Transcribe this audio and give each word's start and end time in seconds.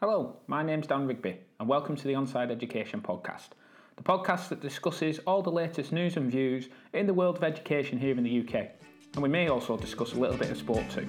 Hello, 0.00 0.36
my 0.46 0.62
name's 0.62 0.86
Dan 0.86 1.06
Rigby, 1.06 1.38
and 1.58 1.66
welcome 1.66 1.96
to 1.96 2.06
the 2.06 2.12
Onside 2.12 2.50
Education 2.50 3.00
Podcast, 3.00 3.52
the 3.96 4.02
podcast 4.02 4.50
that 4.50 4.60
discusses 4.60 5.20
all 5.20 5.40
the 5.40 5.50
latest 5.50 5.90
news 5.90 6.18
and 6.18 6.30
views 6.30 6.68
in 6.92 7.06
the 7.06 7.14
world 7.14 7.38
of 7.38 7.44
education 7.44 7.98
here 7.98 8.14
in 8.14 8.22
the 8.22 8.40
UK. 8.40 8.72
And 9.14 9.22
we 9.22 9.30
may 9.30 9.48
also 9.48 9.74
discuss 9.74 10.12
a 10.12 10.18
little 10.18 10.36
bit 10.36 10.50
of 10.50 10.58
sport 10.58 10.84
too. 10.90 11.06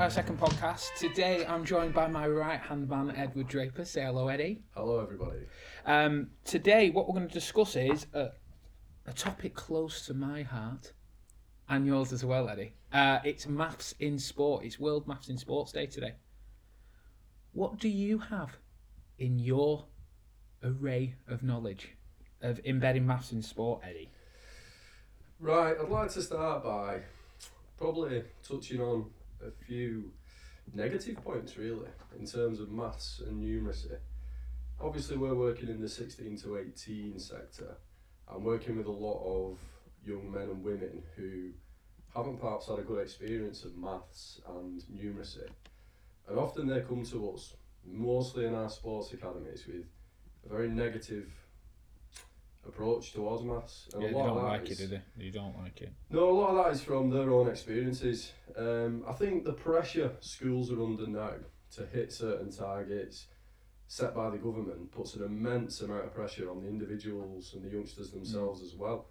Our 0.00 0.08
second 0.08 0.40
podcast. 0.40 0.94
Today, 0.98 1.44
I'm 1.44 1.62
joined 1.62 1.92
by 1.92 2.06
my 2.06 2.26
right 2.26 2.58
hand 2.58 2.88
man, 2.88 3.12
Edward 3.14 3.48
Draper. 3.48 3.84
Say 3.84 4.00
hello, 4.00 4.28
Eddie. 4.28 4.62
Hello, 4.74 4.98
everybody. 4.98 5.40
Um, 5.84 6.30
today, 6.42 6.88
what 6.88 7.06
we're 7.06 7.16
going 7.16 7.28
to 7.28 7.34
discuss 7.34 7.76
is 7.76 8.06
a, 8.14 8.30
a 9.06 9.12
topic 9.12 9.54
close 9.54 10.06
to 10.06 10.14
my 10.14 10.42
heart 10.42 10.94
and 11.68 11.86
yours 11.86 12.14
as 12.14 12.24
well, 12.24 12.48
Eddie. 12.48 12.72
Uh, 12.90 13.18
it's 13.24 13.46
maths 13.46 13.94
in 14.00 14.18
sport. 14.18 14.64
It's 14.64 14.80
World 14.80 15.06
Maths 15.06 15.28
in 15.28 15.36
Sports 15.36 15.72
Day 15.72 15.84
today. 15.84 16.14
What 17.52 17.78
do 17.78 17.90
you 17.90 18.16
have 18.20 18.56
in 19.18 19.38
your 19.38 19.84
array 20.64 21.16
of 21.28 21.42
knowledge 21.42 21.90
of 22.40 22.58
embedding 22.64 23.06
maths 23.06 23.32
in 23.32 23.42
sport, 23.42 23.82
Eddie? 23.86 24.08
Right, 25.38 25.76
I'd 25.78 25.90
like 25.90 26.10
to 26.12 26.22
start 26.22 26.64
by 26.64 27.00
probably 27.76 28.22
touching 28.42 28.80
on 28.80 29.04
a 29.46 29.50
few 29.64 30.12
negative 30.74 31.22
points, 31.24 31.56
really, 31.56 31.88
in 32.18 32.26
terms 32.26 32.60
of 32.60 32.70
maths 32.70 33.20
and 33.26 33.42
numeracy. 33.42 33.96
Obviously, 34.80 35.16
we're 35.16 35.34
working 35.34 35.68
in 35.68 35.80
the 35.80 35.88
16 35.88 36.38
to 36.38 36.58
18 36.58 37.18
sector. 37.18 37.76
I'm 38.28 38.44
working 38.44 38.76
with 38.76 38.86
a 38.86 38.90
lot 38.90 39.22
of 39.24 39.58
young 40.04 40.30
men 40.32 40.44
and 40.44 40.62
women 40.62 41.02
who 41.16 41.50
haven't 42.14 42.40
perhaps 42.40 42.68
had 42.68 42.78
a 42.78 42.82
good 42.82 43.00
experience 43.00 43.64
of 43.64 43.76
maths 43.76 44.40
and 44.56 44.82
numeracy. 44.94 45.48
And 46.28 46.38
often 46.38 46.66
they 46.66 46.80
come 46.80 47.04
to 47.06 47.30
us, 47.30 47.54
mostly 47.84 48.46
in 48.46 48.54
our 48.54 48.70
sports 48.70 49.12
academies, 49.12 49.66
with 49.66 49.84
a 50.44 50.48
very 50.48 50.68
negative 50.68 51.28
approach 52.66 53.12
towards 53.12 53.42
maths. 53.44 53.88
And 53.94 54.02
Yeah, 54.02 54.08
a 54.08 54.12
they 54.12 54.16
lot 54.18 54.26
don't 54.26 54.36
of 54.38 54.42
that 54.44 54.48
like 54.50 54.62
it, 54.66 54.70
is- 54.72 54.78
do 54.78 54.86
they? 54.88 55.02
They 55.16 55.30
don't 55.30 55.56
like 55.58 55.80
it. 55.82 55.92
no, 56.10 56.30
a 56.30 56.32
lot 56.32 56.50
of 56.50 56.64
that 56.64 56.72
is 56.74 56.82
from 56.82 57.10
their 57.10 57.30
own 57.30 57.48
experiences. 57.48 58.32
Um, 58.56 59.04
I 59.06 59.12
think 59.12 59.44
the 59.44 59.52
pressure 59.52 60.12
schools 60.20 60.70
are 60.70 60.82
under 60.82 61.06
now 61.06 61.34
to 61.76 61.86
hit 61.86 62.12
certain 62.12 62.50
targets 62.50 63.26
set 63.86 64.14
by 64.14 64.30
the 64.30 64.38
government 64.38 64.92
puts 64.92 65.14
an 65.14 65.24
immense 65.24 65.80
amount 65.80 66.04
of 66.04 66.14
pressure 66.14 66.48
on 66.50 66.62
the 66.62 66.68
individuals 66.68 67.54
and 67.54 67.64
the 67.64 67.68
youngsters 67.70 68.10
themselves 68.12 68.62
as 68.62 68.74
well. 68.76 69.06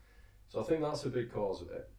So 0.47 0.61
I 0.61 0.63
think 0.63 0.81
that's 0.81 1.03
a 1.05 1.09
big 1.09 1.31
cause 1.31 1.61
of 1.61 1.69
it. 1.71 1.89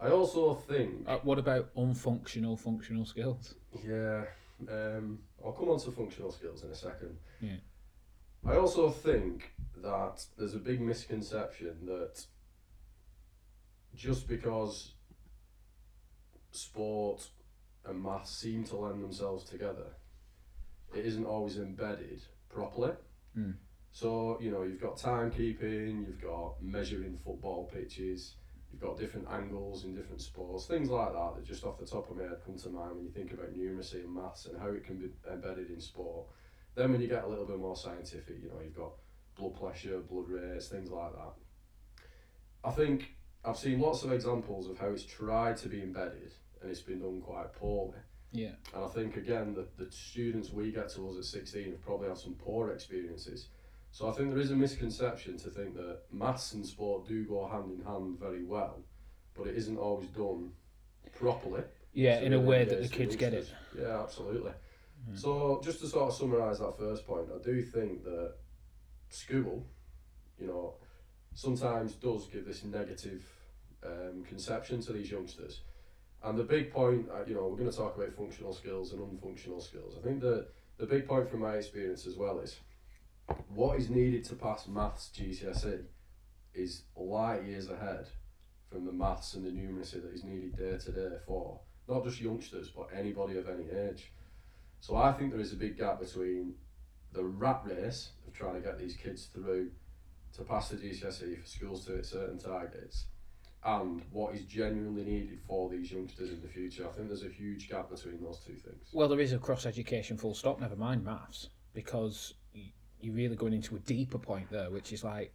I 0.00 0.10
also 0.10 0.54
think, 0.54 1.08
Uh, 1.08 1.18
what 1.22 1.38
about 1.38 1.72
unfunctional 1.74 2.58
functional 2.58 3.04
skills? 3.04 3.54
yeah, 3.84 4.24
um, 4.68 5.18
I'll 5.44 5.52
come 5.52 5.68
on 5.70 5.78
to 5.80 5.90
functional 5.92 6.30
skills 6.32 6.62
in 6.64 6.70
a 6.70 6.74
second. 6.74 7.16
Yeah. 7.40 7.56
I 8.46 8.56
also 8.56 8.90
think 8.90 9.52
that 9.76 10.24
there's 10.36 10.54
a 10.54 10.58
big 10.58 10.80
misconception 10.80 11.86
that 11.86 12.24
just 13.94 14.26
because 14.28 14.94
sport 16.50 17.28
and 17.84 18.02
maths 18.02 18.34
seem 18.34 18.64
to 18.64 18.76
lend 18.76 19.02
themselves 19.02 19.44
together, 19.44 19.96
it 20.94 21.04
isn't 21.06 21.24
always 21.24 21.58
embedded 21.58 22.22
properly. 22.48 22.92
Mm. 23.36 23.54
So, 23.92 24.38
you 24.40 24.50
know, 24.50 24.62
you've 24.62 24.80
got 24.80 24.96
timekeeping, 24.96 26.06
you've 26.06 26.22
got 26.22 26.62
measuring 26.62 27.18
football 27.24 27.70
pitches, 27.72 28.36
you've 28.70 28.80
got 28.80 28.98
different 28.98 29.28
angles 29.30 29.84
in 29.84 29.94
different 29.94 30.22
sports, 30.22 30.66
things 30.66 30.88
like 30.88 31.12
that 31.12 31.34
that 31.36 31.44
just 31.44 31.64
off 31.64 31.78
the 31.78 31.86
top 31.86 32.10
of 32.10 32.16
my 32.16 32.22
head 32.22 32.38
come 32.44 32.56
to 32.58 32.70
mind 32.70 32.96
when 32.96 33.04
you 33.04 33.10
think 33.10 33.32
about 33.32 33.54
numeracy 33.54 34.04
and 34.04 34.14
maths 34.14 34.46
and 34.46 34.58
how 34.58 34.68
it 34.68 34.84
can 34.84 34.98
be 34.98 35.10
embedded 35.30 35.70
in 35.70 35.80
sport. 35.80 36.26
Then 36.74 36.92
when 36.92 37.00
you 37.00 37.08
get 37.08 37.24
a 37.24 37.28
little 37.28 37.44
bit 37.44 37.58
more 37.58 37.76
scientific, 37.76 38.36
you 38.42 38.48
know, 38.48 38.60
you've 38.62 38.76
got 38.76 38.92
blood 39.36 39.58
pressure, 39.58 39.98
blood 40.00 40.28
rates, 40.28 40.68
things 40.68 40.90
like 40.90 41.12
that. 41.12 41.32
I 42.64 42.70
think 42.70 43.14
I've 43.44 43.58
seen 43.58 43.80
lots 43.80 44.04
of 44.04 44.12
examples 44.12 44.68
of 44.68 44.78
how 44.78 44.88
it's 44.88 45.04
tried 45.04 45.56
to 45.58 45.68
be 45.68 45.82
embedded 45.82 46.32
and 46.60 46.70
it's 46.70 46.80
been 46.80 47.00
done 47.00 47.20
quite 47.20 47.52
poorly. 47.54 47.98
Yeah. 48.30 48.52
And 48.74 48.84
I 48.84 48.88
think 48.88 49.16
again 49.16 49.54
that 49.54 49.76
the 49.76 49.90
students 49.90 50.50
we 50.50 50.70
get 50.70 50.88
to 50.90 51.08
us 51.08 51.18
at 51.18 51.24
16 51.24 51.70
have 51.70 51.82
probably 51.82 52.08
had 52.08 52.18
some 52.18 52.34
poor 52.34 52.70
experiences. 52.70 53.48
So 53.90 54.08
I 54.08 54.12
think 54.12 54.30
there 54.30 54.40
is 54.40 54.50
a 54.50 54.56
misconception 54.56 55.36
to 55.38 55.50
think 55.50 55.74
that 55.74 56.00
maths 56.10 56.52
and 56.52 56.64
sport 56.64 57.06
do 57.06 57.24
go 57.24 57.46
hand 57.46 57.78
in 57.78 57.84
hand 57.84 58.18
very 58.18 58.42
well, 58.42 58.80
but 59.34 59.46
it 59.46 59.56
isn't 59.56 59.76
always 59.76 60.08
done 60.08 60.52
properly. 61.18 61.62
Yeah, 61.92 62.20
to 62.20 62.26
in 62.26 62.32
a 62.32 62.40
way 62.40 62.64
that 62.64 62.80
the 62.80 62.88
kids 62.88 63.16
get 63.16 63.34
it. 63.34 63.52
Yeah, 63.78 64.00
absolutely. 64.00 64.52
So 65.14 65.60
just 65.64 65.80
to 65.80 65.88
sort 65.88 66.10
of 66.10 66.14
summarise 66.14 66.58
that 66.60 66.78
first 66.78 67.06
point, 67.06 67.28
I 67.34 67.42
do 67.42 67.62
think 67.62 68.04
that 68.04 68.34
school, 69.08 69.66
you 70.38 70.46
know, 70.46 70.74
sometimes 71.34 71.94
does 71.94 72.26
give 72.26 72.46
this 72.46 72.64
negative 72.64 73.24
um, 73.84 74.24
conception 74.28 74.80
to 74.82 74.92
these 74.92 75.10
youngsters. 75.10 75.60
And 76.22 76.38
the 76.38 76.44
big 76.44 76.72
point, 76.72 77.08
uh, 77.12 77.24
you 77.26 77.34
know, 77.34 77.48
we're 77.48 77.56
going 77.56 77.70
to 77.70 77.76
talk 77.76 77.96
about 77.96 78.12
functional 78.12 78.52
skills 78.52 78.92
and 78.92 79.00
unfunctional 79.00 79.60
skills. 79.60 79.96
I 79.98 80.06
think 80.06 80.20
that 80.20 80.48
the 80.78 80.86
big 80.86 81.06
point 81.06 81.28
from 81.28 81.40
my 81.40 81.54
experience 81.54 82.06
as 82.06 82.16
well 82.16 82.38
is 82.40 82.60
what 83.48 83.78
is 83.78 83.90
needed 83.90 84.24
to 84.24 84.34
pass 84.34 84.66
maths 84.68 85.10
GCSE 85.16 85.82
is 86.54 86.82
light 86.96 87.44
years 87.44 87.68
ahead 87.68 88.06
from 88.70 88.84
the 88.84 88.92
maths 88.92 89.34
and 89.34 89.44
the 89.44 89.50
numeracy 89.50 90.02
that 90.02 90.12
is 90.12 90.24
needed 90.24 90.56
day 90.56 90.76
to 90.78 90.92
day 90.92 91.16
for 91.26 91.60
not 91.88 92.04
just 92.04 92.20
youngsters 92.20 92.68
but 92.68 92.88
anybody 92.96 93.36
of 93.38 93.48
any 93.48 93.68
age. 93.70 94.12
So 94.82 94.96
I 94.96 95.12
think 95.12 95.30
there 95.30 95.40
is 95.40 95.52
a 95.52 95.56
big 95.56 95.78
gap 95.78 96.00
between 96.00 96.54
the 97.12 97.22
rat 97.22 97.62
race 97.64 98.10
of 98.26 98.32
trying 98.34 98.54
to 98.54 98.60
get 98.60 98.80
these 98.80 98.96
kids 98.96 99.26
through 99.26 99.70
to 100.34 100.42
pass 100.42 100.70
the 100.70 100.76
GCSE 100.76 101.40
for 101.40 101.46
schools 101.46 101.86
to 101.86 101.92
hit 101.92 102.04
certain 102.04 102.36
targets 102.36 103.04
and 103.64 104.02
what 104.10 104.34
is 104.34 104.42
genuinely 104.42 105.04
needed 105.04 105.38
for 105.46 105.70
these 105.70 105.92
youngsters 105.92 106.30
in 106.30 106.42
the 106.42 106.48
future. 106.48 106.84
I 106.84 106.90
think 106.90 107.06
there's 107.06 107.22
a 107.22 107.28
huge 107.28 107.68
gap 107.70 107.90
between 107.90 108.20
those 108.20 108.40
two 108.44 108.56
things. 108.56 108.88
Well, 108.92 109.06
there 109.06 109.20
is 109.20 109.32
a 109.32 109.38
cross 109.38 109.66
education 109.66 110.16
full 110.16 110.34
stop, 110.34 110.60
never 110.60 110.74
mind 110.74 111.04
maths, 111.04 111.50
because 111.74 112.34
you're 113.00 113.14
really 113.14 113.36
going 113.36 113.52
into 113.52 113.76
a 113.76 113.78
deeper 113.78 114.18
point 114.18 114.50
there, 114.50 114.68
which 114.68 114.92
is 114.92 115.04
like 115.04 115.32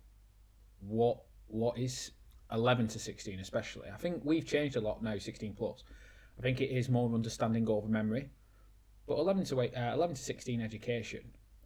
what 0.82 1.20
what 1.48 1.78
is 1.78 2.12
11 2.52 2.90
to 2.90 3.00
16 3.00 3.40
especially. 3.40 3.88
I 3.94 3.96
think 3.96 4.24
we've 4.26 4.46
changed 4.46 4.76
a 4.76 4.82
lot 4.82 5.02
now 5.02 5.18
16 5.18 5.54
plus. 5.54 5.86
I 6.38 6.42
think 6.42 6.60
it 6.60 6.70
is 6.70 6.90
more 6.90 7.10
understanding 7.14 7.66
over 7.70 7.88
memory. 7.88 8.30
But 9.08 9.20
11 9.20 9.46
to 9.46 9.62
8, 9.62 9.74
uh, 9.76 9.94
11 9.94 10.16
to 10.16 10.22
16 10.22 10.62
education, 10.62 11.22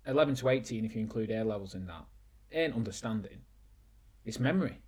11 0.06 0.36
to 0.36 0.50
18 0.50 0.86
if 0.86 0.96
you 0.96 1.02
include 1.02 1.32
A 1.32 1.44
levels 1.44 1.74
in 1.74 1.88
that, 1.88 2.06
ain't 2.52 2.76
understanding. 2.76 3.40
It's 4.26 4.40
memory. 4.40 4.80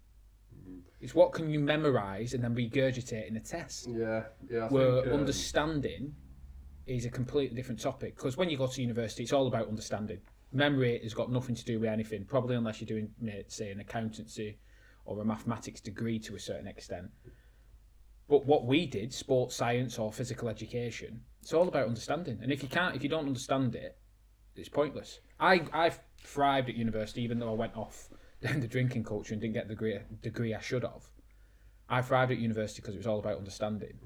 It's 1.02 1.16
what 1.16 1.34
can 1.34 1.50
you 1.50 1.60
memorize 1.60 2.34
and 2.34 2.44
then 2.44 2.56
regurgitate 2.56 3.28
in 3.28 3.36
a 3.36 3.40
test 3.40 3.88
Yeah, 3.88 4.24
yeah. 4.50 4.66
I 4.66 4.68
where 4.68 5.02
think, 5.02 5.08
um, 5.08 5.20
understanding 5.20 6.16
is 6.86 7.06
a 7.06 7.10
completely 7.10 7.56
different 7.56 7.82
topic. 7.82 8.16
Because 8.16 8.38
when 8.38 8.50
you 8.50 8.58
go 8.58 8.68
to 8.68 8.82
university, 8.82 9.24
it's 9.24 9.34
all 9.34 9.48
about 9.48 9.68
understanding. 9.68 10.20
Memory 10.52 11.00
has 11.02 11.14
got 11.14 11.32
nothing 11.32 11.56
to 11.56 11.66
do 11.66 11.80
with 11.80 11.90
anything, 11.90 12.24
probably 12.26 12.56
unless 12.56 12.80
you're 12.80 12.88
doing, 12.88 13.10
say, 13.48 13.72
an 13.72 13.80
accountancy 13.80 14.60
or 15.06 15.20
a 15.20 15.26
mathematics 15.26 15.82
degree 15.82 16.20
to 16.20 16.36
a 16.36 16.40
certain 16.40 16.68
extent. 16.68 17.10
But 18.30 18.46
what 18.46 18.66
we 18.66 18.86
did, 18.86 19.14
sports 19.14 19.56
science 19.56 20.00
or 20.00 20.12
physical 20.12 20.50
education, 20.50 21.22
it's 21.42 21.54
all 21.54 21.68
about 21.68 21.88
understanding. 21.88 22.40
And 22.42 22.52
if 22.52 22.64
you 22.64 22.70
can't, 22.70 22.96
if 22.96 23.04
you 23.04 23.10
don't 23.10 23.28
understand 23.28 23.76
it, 23.76 23.98
it's 24.56 24.70
pointless. 24.70 25.20
I 25.40 25.66
I 25.74 25.92
thrived 26.22 26.70
at 26.70 26.76
university, 26.76 27.22
even 27.22 27.40
though 27.40 27.52
I 27.52 27.56
went 27.56 27.76
off 27.76 28.10
the 28.42 28.68
drinking 28.68 29.04
culture 29.04 29.34
and 29.34 29.42
didn't 29.42 29.56
get 29.56 29.68
the 29.68 29.74
degree 29.74 30.00
degree 30.22 30.54
I 30.54 30.62
should 30.62 30.84
have. 30.84 31.10
I 31.90 32.02
thrived 32.02 32.32
at 32.32 32.38
university 32.38 32.82
because 32.82 32.96
it 32.96 33.00
was 33.00 33.08
all 33.08 33.20
about 33.20 33.38
understanding 33.38 34.00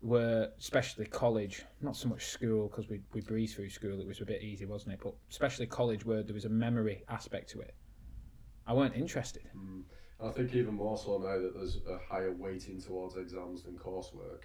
were 0.00 0.50
especially 0.58 1.06
college, 1.06 1.64
not 1.80 1.96
so 1.96 2.08
much 2.08 2.26
school 2.26 2.68
because 2.68 2.88
we 2.88 3.00
we 3.12 3.20
breezed 3.20 3.56
through 3.56 3.70
school. 3.70 4.00
It 4.00 4.06
was 4.06 4.20
a 4.20 4.26
bit 4.26 4.42
easy, 4.42 4.64
wasn't 4.64 4.94
it? 4.94 5.00
But 5.02 5.14
especially 5.30 5.66
college, 5.66 6.04
where 6.04 6.22
there 6.22 6.34
was 6.34 6.44
a 6.44 6.50
memory 6.50 7.02
aspect 7.08 7.50
to 7.50 7.60
it. 7.60 7.74
I 8.66 8.74
weren't 8.74 8.94
interested. 8.94 9.48
Mm. 9.56 9.82
I 10.20 10.30
think 10.30 10.54
even 10.54 10.74
more 10.74 10.98
so 10.98 11.18
now 11.18 11.38
that 11.38 11.54
there's 11.54 11.78
a 11.88 11.98
higher 11.98 12.32
weighting 12.32 12.80
towards 12.80 13.16
exams 13.16 13.62
than 13.62 13.76
coursework. 13.78 14.42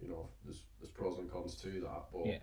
You 0.00 0.08
know, 0.08 0.28
there's 0.44 0.64
there's 0.80 0.90
pros 0.90 1.18
and 1.18 1.30
cons 1.30 1.54
to 1.56 1.68
that, 1.82 2.04
but 2.12 2.26
Yeah. 2.26 2.38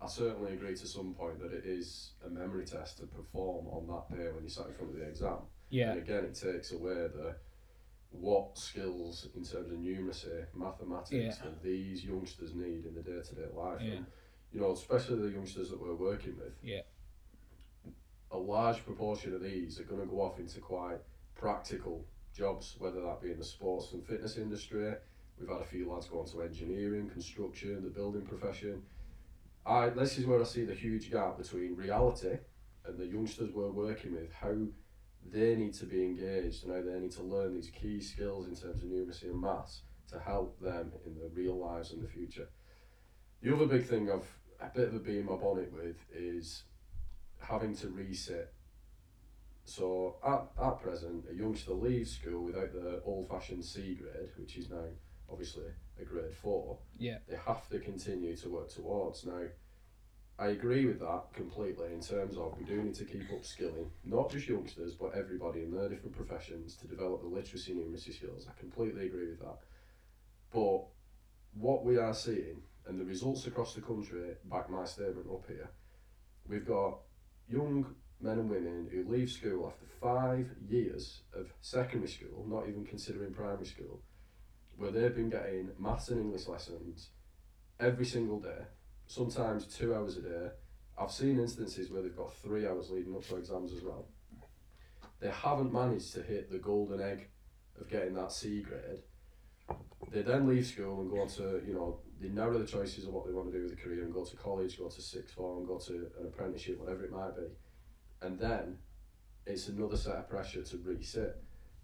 I 0.00 0.06
certainly 0.08 0.54
agree 0.54 0.74
to 0.74 0.86
some 0.86 1.14
point 1.14 1.38
that 1.40 1.52
it 1.52 1.64
is 1.64 2.12
a 2.26 2.30
memory 2.30 2.64
test 2.64 2.98
to 2.98 3.06
perform 3.06 3.68
on 3.68 3.86
that 3.86 4.16
day 4.16 4.32
when 4.32 4.42
you 4.42 4.48
sat 4.48 4.66
in 4.66 4.74
front 4.74 4.92
of 4.92 4.98
the 4.98 5.04
exam. 5.06 5.38
Yeah, 5.70 5.92
And 5.92 6.00
again, 6.02 6.24
it 6.24 6.34
takes 6.34 6.72
away 6.72 6.94
the 7.06 7.36
what 8.10 8.58
skills 8.58 9.28
in 9.36 9.44
terms 9.44 9.70
of 9.70 9.78
numeracy, 9.78 10.44
mathematics 10.54 11.12
Yeah. 11.12 11.30
that 11.44 11.62
these 11.62 12.04
youngsters 12.04 12.52
need 12.54 12.84
in 12.84 12.94
the 12.94 13.02
day 13.02 13.20
to 13.22 13.34
day 13.34 13.46
life. 13.54 13.80
Yeah. 13.80 13.92
And, 13.92 14.06
you 14.52 14.60
know, 14.60 14.72
especially 14.72 15.16
the 15.22 15.30
youngsters 15.30 15.70
that 15.70 15.80
we're 15.80 15.94
working 15.94 16.36
with. 16.36 16.52
Yeah. 16.62 16.82
A 18.32 18.36
large 18.38 18.84
proportion 18.84 19.34
of 19.34 19.42
these 19.42 19.78
are 19.78 19.84
going 19.84 20.00
to 20.00 20.06
go 20.06 20.20
off 20.22 20.38
into 20.38 20.60
quite 20.60 20.98
practical 21.42 22.06
jobs, 22.32 22.76
whether 22.78 23.02
that 23.02 23.20
be 23.20 23.32
in 23.32 23.38
the 23.38 23.44
sports 23.44 23.92
and 23.92 24.06
fitness 24.06 24.36
industry. 24.36 24.94
We've 25.38 25.48
had 25.48 25.60
a 25.60 25.64
few 25.64 25.90
lads 25.90 26.06
go 26.06 26.20
on 26.20 26.26
to 26.26 26.42
engineering, 26.42 27.10
construction, 27.10 27.82
the 27.82 27.90
building 27.90 28.22
profession. 28.22 28.82
I 29.66 29.88
this 29.88 30.18
is 30.18 30.26
where 30.26 30.40
I 30.40 30.44
see 30.44 30.64
the 30.64 30.74
huge 30.74 31.10
gap 31.10 31.38
between 31.38 31.74
reality 31.74 32.38
and 32.86 32.96
the 32.96 33.06
youngsters 33.06 33.50
we're 33.52 33.72
working 33.72 34.14
with, 34.14 34.32
how 34.32 34.54
they 35.32 35.56
need 35.56 35.74
to 35.74 35.84
be 35.84 36.04
engaged 36.04 36.64
and 36.64 36.72
how 36.72 36.82
they 36.82 36.98
need 37.00 37.12
to 37.12 37.22
learn 37.22 37.54
these 37.54 37.70
key 37.70 38.00
skills 38.00 38.46
in 38.46 38.54
terms 38.54 38.82
of 38.82 38.88
numeracy 38.88 39.24
and 39.24 39.40
maths 39.40 39.82
to 40.10 40.20
help 40.20 40.60
them 40.60 40.92
in 41.06 41.18
their 41.18 41.28
real 41.28 41.58
lives 41.58 41.92
in 41.92 42.00
the 42.00 42.08
future. 42.08 42.48
The 43.42 43.54
other 43.54 43.66
big 43.66 43.84
thing 43.84 44.10
I've 44.10 44.30
a 44.60 44.70
bit 44.72 44.88
of 44.88 44.94
a 44.94 44.98
bee 45.00 45.18
in 45.18 45.26
my 45.26 45.34
bonnet 45.34 45.72
with 45.72 45.96
is 46.14 46.62
having 47.40 47.74
to 47.76 47.88
resit. 47.88 48.46
So 49.64 50.16
at, 50.26 50.64
at 50.64 50.80
present, 50.82 51.24
a 51.30 51.34
youngster 51.34 51.72
leaves 51.72 52.16
school 52.16 52.44
without 52.44 52.72
the 52.72 53.00
old 53.04 53.28
fashioned 53.28 53.64
C 53.64 53.94
grade, 53.94 54.30
which 54.36 54.56
is 54.56 54.70
now 54.70 54.84
obviously 55.30 55.66
a 56.00 56.04
grade 56.04 56.34
four. 56.34 56.78
Yeah. 56.98 57.18
They 57.28 57.36
have 57.36 57.68
to 57.70 57.78
continue 57.78 58.36
to 58.36 58.48
work 58.48 58.70
towards. 58.70 59.24
Now, 59.24 59.44
I 60.38 60.48
agree 60.48 60.86
with 60.86 60.98
that 61.00 61.32
completely 61.34 61.92
in 61.92 62.00
terms 62.00 62.36
of 62.36 62.58
we 62.58 62.64
do 62.64 62.82
need 62.82 62.94
to 62.96 63.04
keep 63.04 63.30
upskilling, 63.30 63.88
not 64.04 64.30
just 64.30 64.48
youngsters, 64.48 64.94
but 64.94 65.14
everybody 65.14 65.62
in 65.62 65.70
their 65.70 65.88
different 65.88 66.16
professions 66.16 66.74
to 66.76 66.88
develop 66.88 67.22
the 67.22 67.28
literacy 67.28 67.72
and 67.72 67.80
numeracy 67.80 68.14
skills. 68.14 68.46
I 68.48 68.58
completely 68.58 69.06
agree 69.06 69.28
with 69.28 69.40
that. 69.40 69.58
But 70.52 70.86
what 71.54 71.84
we 71.84 71.98
are 71.98 72.14
seeing, 72.14 72.62
and 72.86 72.98
the 72.98 73.04
results 73.04 73.46
across 73.46 73.74
the 73.74 73.80
country 73.80 74.34
back 74.46 74.68
my 74.68 74.84
statement 74.84 75.28
up 75.32 75.44
here, 75.46 75.70
we've 76.48 76.66
got 76.66 76.98
young 77.48 77.94
men 78.22 78.38
and 78.38 78.50
women 78.50 78.88
who 78.90 79.04
leave 79.10 79.30
school 79.30 79.66
after 79.66 79.86
five 80.00 80.48
years 80.68 81.22
of 81.34 81.52
secondary 81.60 82.10
school, 82.10 82.46
not 82.48 82.68
even 82.68 82.84
considering 82.84 83.32
primary 83.32 83.66
school, 83.66 84.00
where 84.76 84.90
they've 84.90 85.14
been 85.14 85.30
getting 85.30 85.70
maths 85.78 86.08
and 86.08 86.20
English 86.20 86.46
lessons 86.46 87.10
every 87.80 88.06
single 88.06 88.40
day, 88.40 88.64
sometimes 89.06 89.66
two 89.66 89.94
hours 89.94 90.16
a 90.16 90.22
day. 90.22 90.48
I've 90.98 91.10
seen 91.10 91.38
instances 91.38 91.90
where 91.90 92.02
they've 92.02 92.16
got 92.16 92.34
three 92.34 92.66
hours 92.66 92.90
leading 92.90 93.14
up 93.16 93.26
to 93.28 93.36
exams 93.36 93.72
as 93.72 93.82
well. 93.82 94.08
They 95.20 95.30
haven't 95.30 95.72
managed 95.72 96.12
to 96.14 96.22
hit 96.22 96.50
the 96.50 96.58
golden 96.58 97.00
egg 97.00 97.28
of 97.80 97.88
getting 97.88 98.14
that 98.14 98.32
C 98.32 98.62
grade. 98.62 99.02
They 100.10 100.22
then 100.22 100.46
leave 100.46 100.66
school 100.66 101.00
and 101.00 101.10
go 101.10 101.22
on 101.22 101.28
to, 101.28 101.62
you 101.66 101.74
know, 101.74 102.00
they 102.20 102.28
narrow 102.28 102.58
the 102.58 102.66
choices 102.66 103.06
of 103.06 103.14
what 103.14 103.26
they 103.26 103.32
want 103.32 103.50
to 103.50 103.56
do 103.56 103.64
with 103.64 103.72
a 103.72 103.76
career 103.76 104.04
and 104.04 104.12
go 104.12 104.24
to 104.24 104.36
college, 104.36 104.78
go 104.78 104.88
to 104.88 105.02
sixth 105.02 105.34
form, 105.34 105.66
go 105.66 105.78
to 105.78 106.10
an 106.20 106.26
apprenticeship, 106.26 106.78
whatever 106.78 107.04
it 107.04 107.12
might 107.12 107.34
be. 107.36 107.46
And 108.22 108.38
then 108.38 108.78
it's 109.46 109.68
another 109.68 109.96
set 109.96 110.16
of 110.16 110.28
pressure 110.28 110.62
to 110.62 110.76
reset. 110.78 111.36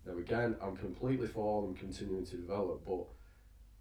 Now, 0.07 0.17
again, 0.17 0.57
I'm 0.63 0.77
completely 0.77 1.27
for 1.27 1.63
them 1.63 1.75
continuing 1.75 2.25
to 2.27 2.37
develop, 2.37 2.85
but 2.87 3.05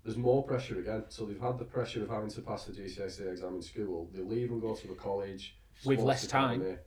there's 0.04 0.18
more 0.18 0.44
pressure 0.44 0.80
again. 0.80 1.04
So 1.10 1.26
they've 1.26 1.40
had 1.40 1.58
the 1.60 1.66
pressure 1.66 2.02
of 2.04 2.10
having 2.10 2.30
to 2.32 2.42
pass 2.42 2.66
the 2.66 2.74
GCSE 2.74 3.30
exam 3.32 3.56
in 3.56 3.62
school. 3.62 4.10
They 4.14 4.22
leave 4.22 4.52
and 4.52 4.62
go 4.62 4.74
to 4.76 4.92
a 4.92 4.96
college 4.96 5.56
With 5.86 6.00
less 6.00 6.26
time. 6.28 6.62
academy. 6.62 6.78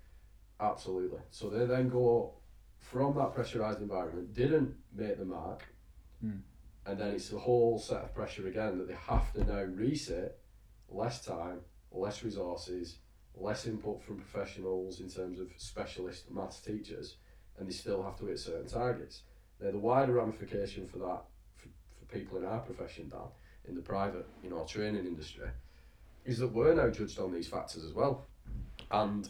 Absolutely. 0.58 1.20
So 1.31 1.49
they 1.49 1.64
then 1.67 1.88
go 1.88 2.34
from 2.78 3.14
that 3.17 3.34
pressurized 3.34 3.81
environment, 3.81 4.34
didn't 4.34 4.75
make 4.94 5.19
the 5.19 5.25
mark, 5.25 5.64
Mm. 6.25 6.43
and 6.84 6.99
then 7.00 7.14
it's 7.14 7.32
a 7.32 7.38
whole 7.38 7.78
set 7.78 8.02
of 8.02 8.14
pressure 8.14 8.46
again 8.46 8.76
that 8.76 8.88
they 8.88 8.94
have 8.94 9.32
to 9.32 9.43
now 9.44 9.62
reset, 9.62 10.38
less 10.88 11.25
time, 11.25 11.61
less 11.93 12.22
resources, 12.22 12.99
less 13.37 13.67
input 13.67 14.03
from 14.03 14.17
professionals 14.17 15.00
in 15.00 15.09
terms 15.09 15.41
of 15.41 15.49
specialist 15.56 16.31
maths 16.31 16.61
teachers, 16.61 17.17
and 17.59 17.69
they 17.69 17.73
still 17.73 18.03
have 18.03 18.19
to 18.19 18.27
hit 18.27 18.38
certain 18.38 18.67
targets. 18.67 19.23
Now, 19.61 19.71
the 19.71 19.79
wider 19.79 20.15
ramification 20.15 20.87
for 20.87 20.99
that, 20.99 21.23
for, 21.56 21.69
for 21.99 22.19
people 22.19 22.38
in 22.38 22.44
our 22.44 22.61
profession, 22.61 23.09
Dan, 23.09 23.21
in 23.69 23.75
the 23.75 23.82
private, 23.82 24.27
you 24.43 24.50
know, 24.50 24.65
training 24.65 25.06
industry, 25.06 25.49
is 26.25 26.38
that 26.38 26.53
we're 26.53 26.75
now 26.75 26.91
judged 26.91 27.19
on 27.19 27.32
these 27.32 27.49
factors 27.49 27.85
as 27.85 27.93
well. 27.93 28.27
And 28.91 29.29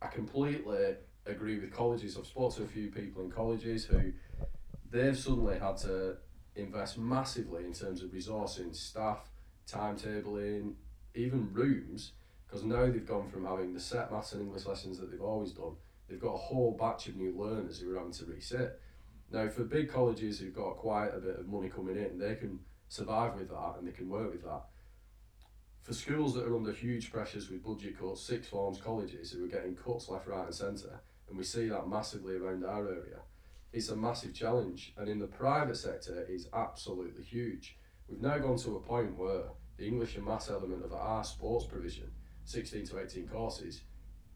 I 0.00 0.08
completely 0.08 0.96
agree 1.26 1.58
with 1.58 1.72
colleges. 1.72 2.16
I've 2.16 2.26
spoken 2.26 2.58
to 2.58 2.64
a 2.64 2.68
few 2.68 2.90
people 2.90 3.22
in 3.22 3.30
colleges 3.30 3.84
who 3.84 4.12
they've 4.90 5.18
suddenly 5.18 5.58
had 5.58 5.76
to 5.78 6.16
invest 6.54 6.98
massively 6.98 7.64
in 7.64 7.72
terms 7.72 8.02
of 8.02 8.10
resourcing, 8.10 8.74
staff, 8.74 9.30
timetabling, 9.68 10.74
even 11.14 11.52
rooms, 11.52 12.12
because 12.46 12.64
now 12.64 12.86
they've 12.86 13.06
gone 13.06 13.28
from 13.28 13.44
having 13.44 13.74
the 13.74 13.80
set 13.80 14.10
maths 14.12 14.32
and 14.32 14.42
English 14.42 14.66
lessons 14.66 14.98
that 14.98 15.10
they've 15.10 15.20
always 15.20 15.52
done, 15.52 15.76
they've 16.08 16.20
got 16.20 16.34
a 16.34 16.38
whole 16.38 16.76
batch 16.78 17.08
of 17.08 17.16
new 17.16 17.36
learners 17.36 17.80
who 17.80 17.92
are 17.92 17.98
having 17.98 18.12
to 18.12 18.24
resit. 18.24 18.72
Now, 19.32 19.48
for 19.48 19.64
big 19.64 19.90
colleges 19.90 20.38
who've 20.38 20.54
got 20.54 20.76
quite 20.76 21.08
a 21.08 21.18
bit 21.18 21.40
of 21.40 21.48
money 21.48 21.68
coming 21.68 21.96
in, 21.96 22.18
they 22.18 22.36
can 22.36 22.60
survive 22.88 23.34
with 23.34 23.48
that 23.50 23.74
and 23.78 23.88
they 23.88 23.92
can 23.92 24.08
work 24.08 24.32
with 24.32 24.44
that. 24.44 24.62
For 25.82 25.92
schools 25.92 26.34
that 26.34 26.44
are 26.44 26.56
under 26.56 26.72
huge 26.72 27.12
pressures 27.12 27.50
with 27.50 27.64
budget 27.64 27.98
cuts, 27.98 28.22
sixth 28.22 28.50
forms, 28.50 28.80
colleges 28.80 29.32
who 29.32 29.44
are 29.44 29.48
getting 29.48 29.76
cuts 29.76 30.08
left, 30.08 30.26
right, 30.26 30.46
and 30.46 30.54
centre, 30.54 31.00
and 31.28 31.36
we 31.36 31.44
see 31.44 31.68
that 31.68 31.88
massively 31.88 32.36
around 32.36 32.64
our 32.64 32.88
area, 32.88 33.18
it's 33.72 33.88
a 33.88 33.96
massive 33.96 34.34
challenge. 34.34 34.94
And 34.96 35.08
in 35.08 35.18
the 35.18 35.26
private 35.26 35.76
sector, 35.76 36.24
it's 36.28 36.46
absolutely 36.52 37.22
huge. 37.22 37.76
We've 38.08 38.20
now 38.20 38.38
gone 38.38 38.58
to 38.58 38.76
a 38.76 38.80
point 38.80 39.18
where 39.18 39.42
the 39.76 39.86
English 39.86 40.16
and 40.16 40.24
maths 40.24 40.50
element 40.50 40.84
of 40.84 40.92
our 40.92 41.22
sports 41.24 41.66
provision, 41.66 42.10
16 42.46 42.86
to 42.86 43.00
18 43.00 43.28
courses, 43.28 43.82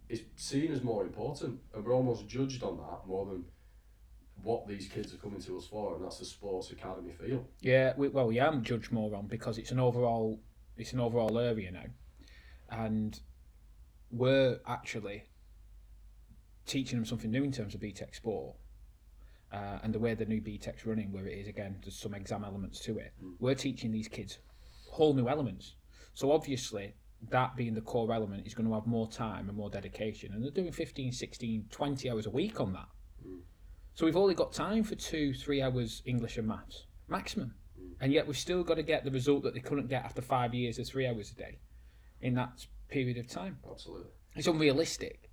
is 0.09 0.23
seen 0.37 0.73
as 0.73 0.83
more 0.83 1.05
important, 1.05 1.61
and 1.73 1.85
we're 1.85 1.95
almost 1.95 2.29
judged 2.29 2.63
on 2.63 2.77
that 2.77 3.07
more 3.07 3.25
than 3.27 3.45
what 4.43 4.67
these 4.67 4.89
kids 4.89 5.15
are 5.15 5.19
coming 5.19 5.41
to 5.41 5.57
us 5.57 5.67
for, 5.67 5.95
and 5.95 6.05
that's 6.05 6.19
the 6.19 6.25
sports 6.25 6.71
academy 6.71 7.13
feel. 7.13 7.47
Yeah, 7.61 7.93
we, 7.97 8.09
well, 8.09 8.27
we 8.27 8.41
I'm 8.41 8.63
judged 8.63 8.91
more 8.91 9.15
on 9.15 9.27
because 9.27 9.59
it's 9.59 9.71
an 9.71 9.79
overall, 9.79 10.41
it's 10.77 10.93
an 10.93 11.01
overall 11.01 11.39
area 11.39 11.71
now, 11.71 11.87
and 12.71 13.19
we're 14.11 14.59
actually 14.67 15.25
teaching 16.67 16.99
them 16.99 17.07
something 17.07 17.31
new 17.31 17.45
in 17.45 17.53
terms 17.53 17.75
of 17.75 17.81
BTEC 17.81 18.15
sport, 18.15 18.57
uh, 19.53 19.79
and 19.83 19.95
the 19.95 19.99
way 20.01 20.15
the 20.15 20.25
new 20.25 20.41
BTEC's 20.41 20.85
running, 20.85 21.13
where 21.13 21.27
it 21.27 21.39
is 21.39 21.49
again, 21.49 21.77
there's 21.83 21.97
some 21.97 22.15
exam 22.15 22.45
elements 22.45 22.81
to 22.81 22.99
it. 22.99 23.13
We're 23.39 23.55
teaching 23.55 23.93
these 23.93 24.09
kids 24.09 24.39
whole 24.91 25.15
new 25.15 25.29
elements. 25.29 25.75
So 26.15 26.33
obviously, 26.33 26.95
that 27.29 27.55
being 27.57 27.75
the 27.75 27.81
core 27.83 28.13
element 28.13 28.47
is 28.47 28.55
going 28.55 28.67
to 28.67 28.75
have 28.75 28.87
more 28.87 29.07
time 29.09 29.49
and 29.49 29.57
more 29.57 29.71
dedication, 29.71 30.33
and 30.33 30.43
they're 30.43 30.51
doing 30.51 30.73
15, 30.73 31.13
16, 31.13 31.67
20 31.71 32.11
hours 32.11 32.27
a 32.27 32.31
week 32.31 32.61
on 32.61 32.73
that. 32.73 32.89
So 33.95 34.07
we've 34.07 34.17
only 34.17 34.35
got 34.35 34.53
time 34.53 34.83
for 34.85 34.95
two, 34.95 35.35
three 35.35 35.61
hours 35.61 36.03
English 36.07 36.39
and 36.39 36.49
maths 36.49 36.87
maximum, 37.09 37.55
and 38.01 38.13
yet 38.13 38.27
we've 38.27 38.39
still 38.39 38.63
got 38.63 38.77
to 38.77 38.83
get 38.83 39.05
the 39.05 39.11
result 39.11 39.43
that 39.43 39.53
they 39.53 39.61
couldn't 39.61 39.89
get 39.89 40.05
after 40.05 40.23
five 40.23 40.55
years 40.55 40.79
of 40.79 40.87
three 40.87 41.07
hours 41.07 41.31
a 41.33 41.35
day, 41.35 41.59
in 42.23 42.35
that 42.35 42.67
period 42.89 43.19
of 43.19 43.29
time. 43.29 43.59
Absolutely. 43.71 44.07
It's 44.37 44.47
unrealistic. 44.47 45.29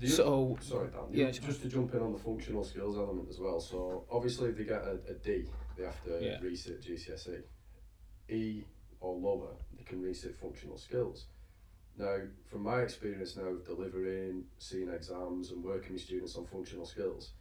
The 0.00 0.08
So 0.08 0.56
Sorry, 0.62 0.88
Dan. 0.88 1.00
Yeah, 1.12 1.30
just 1.30 1.60
to 1.62 1.68
jump 1.68 1.94
in 1.94 2.00
on 2.00 2.12
the 2.12 2.18
functional 2.18 2.64
skills 2.64 2.96
element 2.96 3.28
as 3.28 3.38
well. 3.38 3.60
So 3.60 4.06
obviously, 4.10 4.48
if 4.48 4.56
they 4.56 4.64
get 4.64 4.82
a, 4.82 4.98
a 5.10 5.14
D, 5.22 5.44
they 5.76 5.84
have 5.84 6.02
to 6.04 6.18
Yeah. 6.24 6.40
resit 6.40 6.82
GCSE. 6.82 7.42
E 8.30 8.64
or 9.00 9.14
lower, 9.16 9.56
can 9.90 10.02
resit 10.02 10.36
functional 10.36 10.78
skills. 10.78 11.26
Now, 11.98 12.16
from 12.50 12.62
my 12.62 12.80
experience 12.80 13.36
now 13.36 13.48
of 13.48 13.66
delivering, 13.66 14.44
seeing 14.58 14.88
exams, 14.88 15.50
and 15.50 15.62
working 15.62 15.94
with 15.94 16.02
students 16.02 16.36
on 16.36 16.46
functional 16.46 16.86
skills, 16.86 17.32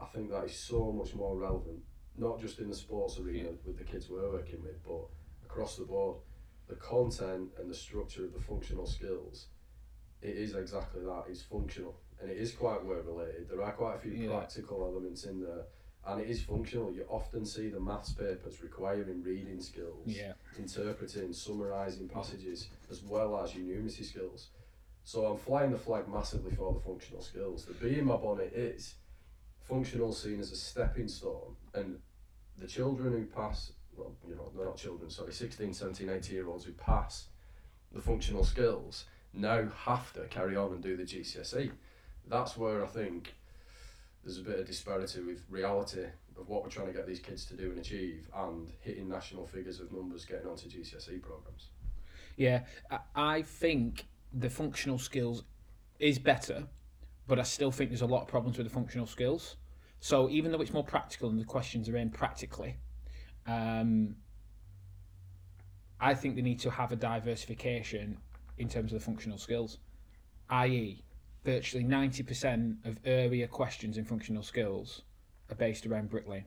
I 0.00 0.06
think 0.06 0.30
that 0.30 0.44
is 0.44 0.56
so 0.56 0.92
much 0.92 1.14
more 1.14 1.36
relevant. 1.36 1.80
Not 2.16 2.40
just 2.40 2.60
in 2.60 2.68
the 2.68 2.76
sports 2.76 3.18
arena 3.18 3.50
with 3.66 3.76
the 3.76 3.84
kids 3.84 4.08
we're 4.08 4.30
working 4.30 4.62
with, 4.62 4.82
but 4.84 5.06
across 5.44 5.76
the 5.76 5.84
board. 5.84 6.16
The 6.68 6.76
content 6.76 7.50
and 7.58 7.68
the 7.68 7.74
structure 7.74 8.24
of 8.24 8.32
the 8.32 8.40
functional 8.40 8.86
skills 8.86 9.48
it 10.22 10.36
is 10.36 10.54
exactly 10.54 11.02
that. 11.02 11.24
It's 11.28 11.42
functional 11.42 11.96
and 12.20 12.30
it 12.30 12.36
is 12.36 12.52
quite 12.52 12.84
work 12.84 13.06
related. 13.06 13.48
There 13.48 13.62
are 13.62 13.72
quite 13.72 13.96
a 13.96 13.98
few 13.98 14.12
Yeah. 14.12 14.38
practical 14.38 14.84
elements 14.84 15.24
in 15.24 15.40
there, 15.40 15.66
and 16.06 16.20
it 16.20 16.28
is 16.28 16.42
functional. 16.42 16.92
You 16.92 17.04
often 17.08 17.44
see 17.44 17.68
the 17.68 17.80
maths 17.80 18.12
papers 18.12 18.62
requiring 18.62 19.22
reading 19.22 19.60
skills, 19.60 20.06
yeah, 20.06 20.32
interpreting, 20.58 21.32
summarising 21.32 22.08
passages, 22.08 22.68
as 22.90 23.02
well 23.02 23.38
as 23.42 23.54
your 23.54 23.64
numeracy 23.64 24.04
skills. 24.04 24.48
So 25.04 25.26
I'm 25.26 25.38
flying 25.38 25.70
the 25.70 25.78
flag 25.78 26.08
massively 26.08 26.54
for 26.54 26.72
the 26.72 26.80
functional 26.80 27.22
skills. 27.22 27.64
The 27.64 27.74
bee 27.74 27.98
in 27.98 28.06
my 28.06 28.16
bonnet 28.16 28.52
is 28.54 28.94
functional 29.62 30.12
seen 30.12 30.40
as 30.40 30.52
a 30.52 30.56
stepping 30.56 31.08
stone, 31.08 31.56
and 31.74 31.98
the 32.58 32.66
children 32.66 33.12
who 33.12 33.24
pass, 33.24 33.72
well, 33.96 34.12
you 34.28 34.34
know, 34.36 34.50
they're 34.54 34.66
not 34.66 34.76
children, 34.76 35.10
sorry, 35.10 35.32
16, 35.32 35.72
17, 35.72 36.08
18 36.08 36.34
year 36.34 36.48
olds 36.48 36.64
who 36.64 36.72
pass 36.72 37.26
the 37.92 38.00
functional 38.00 38.44
skills 38.44 39.04
now 39.32 39.66
have 39.84 40.12
to 40.12 40.22
carry 40.26 40.56
on 40.56 40.72
and 40.72 40.82
do 40.82 40.96
the 40.96 41.04
GCSE. 41.04 41.70
That's 42.28 42.56
where 42.56 42.84
I 42.84 42.86
think 42.86 43.34
there's 44.24 44.38
a 44.38 44.42
bit 44.42 44.58
of 44.58 44.66
disparity 44.66 45.20
with 45.20 45.44
reality 45.48 46.04
of 46.38 46.48
what 46.48 46.62
we're 46.62 46.70
trying 46.70 46.86
to 46.86 46.92
get 46.92 47.06
these 47.06 47.20
kids 47.20 47.44
to 47.46 47.56
do 47.56 47.70
and 47.70 47.78
achieve, 47.78 48.28
and 48.34 48.72
hitting 48.80 49.08
national 49.08 49.46
figures 49.46 49.80
of 49.80 49.92
numbers 49.92 50.24
getting 50.24 50.46
onto 50.46 50.68
GCSE 50.68 51.20
programs. 51.20 51.70
Yeah, 52.36 52.64
I- 53.14 53.42
think 53.42 54.06
the 54.32 54.48
functional 54.48 54.98
skills 54.98 55.44
is 55.98 56.18
better, 56.18 56.68
but 57.26 57.38
I 57.38 57.42
still 57.42 57.70
think 57.70 57.90
there's 57.90 58.00
a 58.00 58.06
lot 58.06 58.22
of 58.22 58.28
problems 58.28 58.56
with 58.56 58.66
the 58.66 58.72
functional 58.72 59.06
skills. 59.06 59.56
So 60.00 60.30
even 60.30 60.50
though 60.50 60.60
it's 60.60 60.72
more 60.72 60.84
practical 60.84 61.28
and 61.28 61.38
the 61.38 61.44
questions 61.44 61.88
are 61.88 61.96
in 61.96 62.10
practically, 62.10 62.78
um, 63.46 64.16
I 66.00 66.14
think 66.14 66.36
they 66.36 66.42
need 66.42 66.60
to 66.60 66.70
have 66.70 66.92
a 66.92 66.96
diversification 66.96 68.16
in 68.56 68.68
terms 68.68 68.92
of 68.92 69.00
the 69.00 69.04
functional 69.04 69.36
skills, 69.36 69.78
i.e., 70.48 71.04
virtually 71.44 71.84
90% 71.84 72.86
of 72.86 72.98
earlier 73.06 73.46
questions 73.46 73.96
in 73.96 74.04
functional 74.04 74.42
skills 74.42 75.02
are 75.50 75.54
based 75.54 75.86
around 75.86 76.10
bricklaying. 76.10 76.44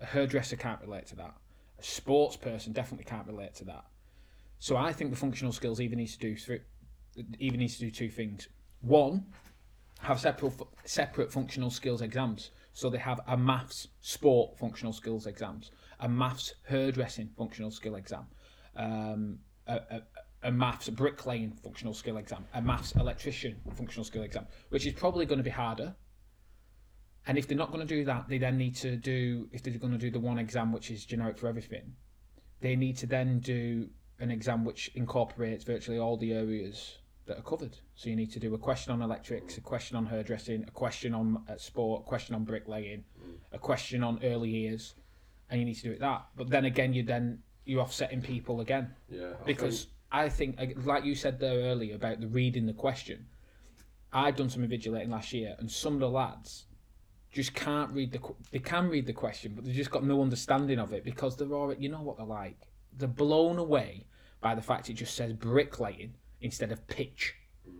A 0.00 0.06
hairdresser 0.06 0.56
can't 0.56 0.80
relate 0.80 1.06
to 1.08 1.16
that. 1.16 1.34
A 1.78 1.82
sports 1.82 2.36
person 2.36 2.72
definitely 2.72 3.04
can't 3.04 3.26
relate 3.26 3.54
to 3.56 3.64
that. 3.64 3.84
So 4.58 4.76
I 4.76 4.92
think 4.92 5.10
the 5.10 5.16
functional 5.16 5.52
skills 5.52 5.80
even 5.80 5.98
needs 5.98 6.16
to 6.16 6.18
do 6.18 6.36
three, 6.36 6.60
even 7.38 7.60
needs 7.60 7.74
to 7.74 7.80
do 7.80 7.90
two 7.90 8.08
things. 8.08 8.48
One, 8.80 9.26
have 10.00 10.20
separate 10.20 10.54
separate 10.84 11.32
functional 11.32 11.70
skills 11.70 12.02
exams. 12.02 12.50
So 12.72 12.90
they 12.90 12.98
have 12.98 13.20
a 13.26 13.36
maths 13.36 13.88
sport 14.00 14.58
functional 14.58 14.92
skills 14.92 15.26
exams, 15.26 15.70
a 16.00 16.08
maths 16.08 16.54
hairdressing 16.68 17.30
functional 17.36 17.70
skill 17.70 17.94
exam, 17.94 18.26
um, 18.76 19.38
a, 19.66 20.02
a 20.46 20.50
maths 20.50 20.88
bricklaying 20.88 21.52
functional 21.62 21.92
skill 21.92 22.16
exam, 22.18 22.44
a 22.54 22.62
maths 22.62 22.92
electrician 22.92 23.56
functional 23.74 24.04
skill 24.04 24.22
exam, 24.22 24.46
which 24.68 24.86
is 24.86 24.92
probably 24.92 25.26
going 25.26 25.38
to 25.38 25.44
be 25.44 25.50
harder. 25.50 25.94
And 27.26 27.36
if 27.36 27.48
they're 27.48 27.58
not 27.58 27.72
going 27.72 27.86
to 27.86 27.94
do 27.94 28.04
that, 28.04 28.28
they 28.28 28.38
then 28.38 28.56
need 28.56 28.76
to 28.76 28.96
do, 28.96 29.48
if 29.50 29.64
they're 29.64 29.76
going 29.76 29.92
to 29.92 29.98
do 29.98 30.10
the 30.10 30.20
one 30.20 30.38
exam 30.38 30.72
which 30.72 30.92
is 30.92 31.04
generic 31.04 31.36
for 31.36 31.48
everything, 31.48 31.94
they 32.60 32.76
need 32.76 32.96
to 32.98 33.06
then 33.06 33.40
do 33.40 33.88
an 34.20 34.30
exam 34.30 34.64
which 34.64 34.92
incorporates 34.94 35.64
virtually 35.64 35.98
all 35.98 36.16
the 36.16 36.32
areas 36.32 36.98
that 37.26 37.36
are 37.38 37.42
covered. 37.42 37.76
So 37.96 38.08
you 38.08 38.14
need 38.14 38.30
to 38.32 38.38
do 38.38 38.54
a 38.54 38.58
question 38.58 38.92
on 38.92 39.02
electrics, 39.02 39.58
a 39.58 39.60
question 39.60 39.96
on 39.96 40.06
hairdressing, 40.06 40.64
a 40.68 40.70
question 40.70 41.12
on 41.12 41.42
uh, 41.48 41.56
sport, 41.56 42.02
a 42.02 42.08
question 42.08 42.36
on 42.36 42.44
bricklaying, 42.44 43.02
a 43.50 43.58
question 43.58 44.04
on 44.04 44.20
early 44.22 44.50
years, 44.50 44.94
and 45.50 45.58
you 45.58 45.66
need 45.66 45.74
to 45.74 45.82
do 45.82 45.90
it 45.90 45.98
that. 45.98 46.26
But 46.36 46.50
then 46.50 46.64
again, 46.64 46.92
you 46.92 47.02
then 47.02 47.40
you're 47.64 47.82
offsetting 47.82 48.22
people 48.22 48.60
again 48.60 48.94
Yeah, 49.10 49.32
I 49.40 49.44
because 49.44 49.88
I 50.10 50.28
think, 50.28 50.58
like 50.84 51.04
you 51.04 51.14
said 51.14 51.40
there 51.40 51.58
earlier 51.70 51.94
about 51.94 52.20
the 52.20 52.28
reading 52.28 52.66
the 52.66 52.72
question, 52.72 53.26
I've 54.12 54.36
done 54.36 54.48
some 54.48 54.66
invigilating 54.66 55.10
last 55.10 55.32
year, 55.32 55.56
and 55.58 55.70
some 55.70 55.94
of 55.94 56.00
the 56.00 56.08
lads 56.08 56.66
just 57.32 57.54
can't 57.54 57.90
read 57.92 58.12
the. 58.12 58.20
They 58.50 58.60
can 58.60 58.88
read 58.88 59.06
the 59.06 59.12
question, 59.12 59.52
but 59.54 59.64
they've 59.64 59.74
just 59.74 59.90
got 59.90 60.04
no 60.04 60.22
understanding 60.22 60.78
of 60.78 60.92
it 60.92 61.04
because 61.04 61.36
they're 61.36 61.52
already. 61.52 61.82
You 61.82 61.90
know 61.90 62.02
what 62.02 62.16
they're 62.16 62.26
like. 62.26 62.56
They're 62.96 63.08
blown 63.08 63.58
away 63.58 64.06
by 64.40 64.54
the 64.54 64.62
fact 64.62 64.88
it 64.88 64.94
just 64.94 65.14
says 65.14 65.32
bricklaying 65.34 66.14
instead 66.40 66.72
of 66.72 66.86
pitch. 66.86 67.34
Mm. 67.68 67.72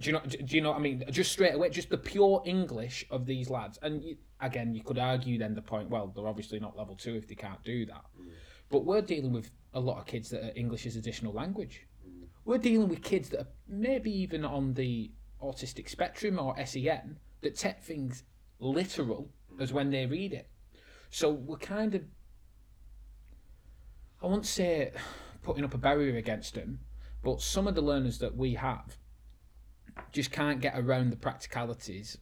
Do 0.00 0.06
you 0.06 0.12
know? 0.12 0.20
Do 0.20 0.56
you 0.56 0.60
know? 0.60 0.70
What 0.70 0.78
I 0.78 0.82
mean, 0.82 1.04
just 1.10 1.30
straight 1.30 1.54
away, 1.54 1.70
just 1.70 1.90
the 1.90 1.98
pure 1.98 2.42
English 2.44 3.06
of 3.10 3.26
these 3.26 3.48
lads, 3.48 3.78
and 3.82 4.02
you, 4.02 4.16
again, 4.40 4.74
you 4.74 4.82
could 4.82 4.98
argue 4.98 5.38
then 5.38 5.54
the 5.54 5.62
point. 5.62 5.88
Well, 5.88 6.12
they're 6.14 6.26
obviously 6.26 6.58
not 6.58 6.76
level 6.76 6.96
two 6.96 7.14
if 7.14 7.28
they 7.28 7.36
can't 7.36 7.62
do 7.62 7.86
that. 7.86 8.04
Mm. 8.20 8.30
But 8.68 8.84
we're 8.84 9.02
dealing 9.02 9.32
with 9.32 9.50
a 9.74 9.80
lot 9.80 9.98
of 9.98 10.06
kids 10.06 10.30
that 10.30 10.42
are 10.42 10.52
English 10.56 10.86
as 10.86 10.96
additional 10.96 11.32
language. 11.32 11.86
We're 12.44 12.58
dealing 12.58 12.88
with 12.88 13.02
kids 13.02 13.28
that 13.30 13.40
are 13.40 13.48
maybe 13.68 14.10
even 14.10 14.44
on 14.44 14.74
the 14.74 15.10
autistic 15.42 15.88
spectrum 15.88 16.38
or 16.38 16.56
SEN 16.64 17.18
that 17.42 17.56
take 17.56 17.82
things 17.82 18.24
literal 18.58 19.30
as 19.60 19.72
when 19.72 19.90
they 19.90 20.06
read 20.06 20.32
it. 20.32 20.48
So 21.10 21.30
we're 21.30 21.56
kind 21.56 21.94
of, 21.94 22.02
I 24.22 24.26
won't 24.26 24.46
say 24.46 24.92
putting 25.42 25.64
up 25.64 25.74
a 25.74 25.78
barrier 25.78 26.16
against 26.16 26.54
them, 26.54 26.80
but 27.22 27.40
some 27.40 27.66
of 27.66 27.74
the 27.74 27.82
learners 27.82 28.18
that 28.18 28.36
we 28.36 28.54
have 28.54 28.96
just 30.12 30.30
can't 30.30 30.60
get 30.60 30.78
around 30.78 31.10
the 31.10 31.16
practicalities 31.16 32.18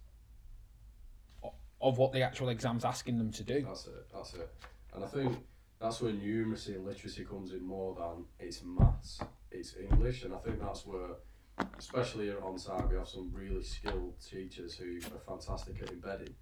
of 1.80 1.98
what 1.98 2.12
the 2.12 2.22
actual 2.22 2.48
exam's 2.48 2.84
asking 2.84 3.18
them 3.18 3.30
to 3.32 3.44
do. 3.44 3.62
That's 3.62 3.86
it. 3.86 4.06
That's 4.12 4.34
it. 4.34 4.50
And 4.94 5.04
I 5.04 5.06
think 5.08 5.36
that's 5.80 6.00
where 6.00 6.12
numeracy 6.12 6.74
and 6.76 6.84
literacy 6.86 7.24
comes 7.24 7.52
in 7.52 7.64
more 7.64 7.94
than 7.94 8.24
it's 8.38 8.62
maths, 8.64 9.20
it's 9.50 9.74
English, 9.76 10.24
and 10.24 10.34
I 10.34 10.38
think 10.38 10.60
that's 10.60 10.86
where, 10.86 11.16
especially 11.78 12.26
here 12.26 12.42
on 12.42 12.58
site, 12.58 12.88
we 12.88 12.96
have 12.96 13.08
some 13.08 13.30
really 13.32 13.62
skilled 13.62 14.14
teachers 14.20 14.74
who 14.74 14.98
are 15.14 15.36
fantastic 15.36 15.82
at 15.82 15.90
embedding, 15.90 16.34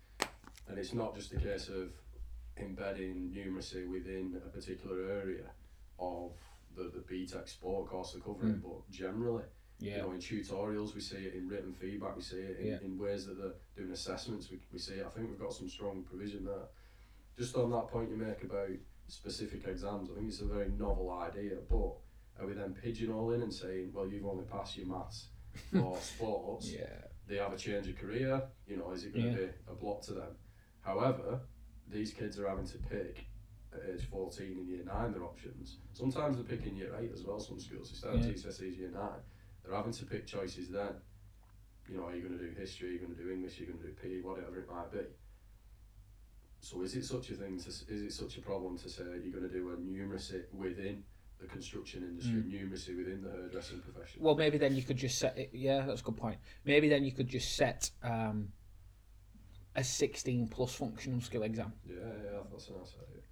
and 0.68 0.78
it's 0.78 0.92
not 0.92 1.14
just 1.14 1.32
a 1.32 1.36
case 1.36 1.68
of 1.68 1.90
embedding 2.58 3.32
numeracy 3.34 3.88
within 3.90 4.40
a 4.44 4.48
particular 4.48 5.10
area 5.10 5.44
of 5.98 6.32
the 6.76 6.84
the 6.84 7.00
BTEC 7.00 7.48
sport 7.48 7.88
course 7.88 8.12
they're 8.12 8.22
covering, 8.22 8.54
hmm. 8.54 8.68
but 8.68 8.90
generally. 8.90 9.44
Yeah. 9.78 9.96
You 9.96 10.02
know, 10.02 10.12
in 10.12 10.18
tutorials 10.18 10.94
we 10.94 11.00
see 11.00 11.16
it, 11.16 11.34
in 11.34 11.48
written 11.48 11.72
feedback 11.72 12.14
we 12.14 12.22
see 12.22 12.36
it, 12.36 12.60
in, 12.60 12.66
Yeah. 12.66 12.78
in 12.84 12.98
ways 12.98 13.26
that 13.26 13.36
they're 13.36 13.54
doing 13.76 13.90
assessments 13.90 14.48
we, 14.48 14.60
we 14.72 14.78
see 14.78 14.94
it. 14.94 15.04
I 15.04 15.08
think 15.10 15.28
we've 15.28 15.40
got 15.40 15.52
some 15.52 15.68
strong 15.68 16.04
provision 16.04 16.44
there. 16.44 16.68
Just 17.36 17.56
on 17.56 17.70
that 17.72 17.88
point 17.88 18.08
you 18.10 18.16
make 18.16 18.44
about 18.44 18.68
specific 19.08 19.66
exams, 19.66 20.08
I 20.10 20.14
think 20.14 20.28
it's 20.28 20.40
a 20.40 20.46
very 20.46 20.68
novel 20.70 21.10
idea, 21.10 21.56
but 21.68 21.94
are 22.40 22.46
we 22.46 22.54
then 22.54 22.74
pigeonholing 22.74 23.42
and 23.42 23.52
saying, 23.52 23.90
well, 23.92 24.06
you've 24.06 24.26
only 24.26 24.44
passed 24.44 24.76
your 24.76 24.86
maths 24.86 25.28
or 25.78 25.98
sports, 26.00 26.70
Yeah. 26.72 26.86
they 27.28 27.36
have 27.36 27.52
a 27.52 27.56
change 27.58 27.88
of 27.88 27.96
career, 27.96 28.42
you 28.66 28.76
know, 28.76 28.90
is 28.92 29.04
it 29.04 29.12
going 29.14 29.34
to 29.34 29.40
Yeah. 29.42 29.46
be 29.48 29.52
a 29.70 29.74
block 29.74 30.02
to 30.02 30.14
them? 30.14 30.36
However, 30.80 31.40
these 31.88 32.12
kids 32.12 32.38
are 32.38 32.48
having 32.48 32.66
to 32.66 32.78
pick 32.78 33.26
at 33.74 33.80
age 33.94 34.04
14 34.10 34.58
in 34.58 34.66
year 34.66 34.84
9 34.84 35.12
their 35.12 35.24
options. 35.24 35.78
Sometimes 35.92 36.36
they're 36.36 36.44
picking 36.56 36.76
year 36.76 36.94
8 36.98 37.10
as 37.12 37.24
well, 37.24 37.38
some 37.40 37.60
schools. 37.60 37.90
They 37.90 37.96
start 37.96 38.16
Yeah. 38.16 38.32
GCSEs 38.32 38.76
year 38.78 38.90
9. 38.90 39.10
They're 39.64 39.74
having 39.74 39.92
to 39.92 40.04
pick 40.06 40.26
choices 40.26 40.68
then. 40.70 40.94
You 41.88 41.96
know, 41.98 42.06
are 42.06 42.14
you 42.14 42.22
going 42.22 42.38
to 42.38 42.44
do 42.44 42.50
history, 42.58 42.88
are 42.88 42.92
you 42.92 42.98
going 43.00 43.14
to 43.14 43.22
do 43.22 43.30
English, 43.30 43.58
are 43.58 43.64
you 43.64 43.72
going 43.72 43.80
to 43.80 43.86
do 43.88 43.92
PE, 43.94 44.20
whatever 44.22 44.58
it 44.58 44.68
might 44.70 44.90
be. 44.92 45.00
So 46.62 46.80
is 46.82 46.94
it 46.94 47.04
such 47.04 47.30
a 47.30 47.34
thing 47.34 47.58
to 47.58 47.68
is 47.68 48.02
it 48.02 48.12
such 48.12 48.38
a 48.38 48.40
problem 48.40 48.78
to 48.78 48.88
say 48.88 49.02
you're 49.02 49.32
going 49.32 49.48
to 49.48 49.52
do 49.52 49.70
a 49.70 49.76
numeracy 49.76 50.44
within 50.52 51.02
the 51.40 51.48
construction 51.48 52.04
industry, 52.04 52.40
numeracy 52.40 52.96
within 52.96 53.20
the 53.20 53.30
hairdressing 53.30 53.80
profession? 53.80 54.22
Well, 54.22 54.36
maybe 54.36 54.58
then 54.58 54.76
you 54.76 54.82
could 54.82 54.96
just 54.96 55.18
set 55.18 55.36
it. 55.36 55.50
Yeah, 55.52 55.84
that's 55.84 56.02
a 56.02 56.04
good 56.04 56.16
point. 56.16 56.38
Maybe 56.64 56.88
then 56.88 57.04
you 57.04 57.10
could 57.10 57.26
just 57.26 57.56
set 57.56 57.90
um, 58.04 58.52
a 59.74 59.82
16 59.82 60.46
plus 60.46 60.72
functional 60.72 61.20
skill 61.20 61.42
exam. 61.42 61.72
yeah, 61.84 61.96
yeah, 61.96 62.38
that's 62.52 62.68
a 62.68 62.72
nice 62.74 62.94
idea. 63.10 63.22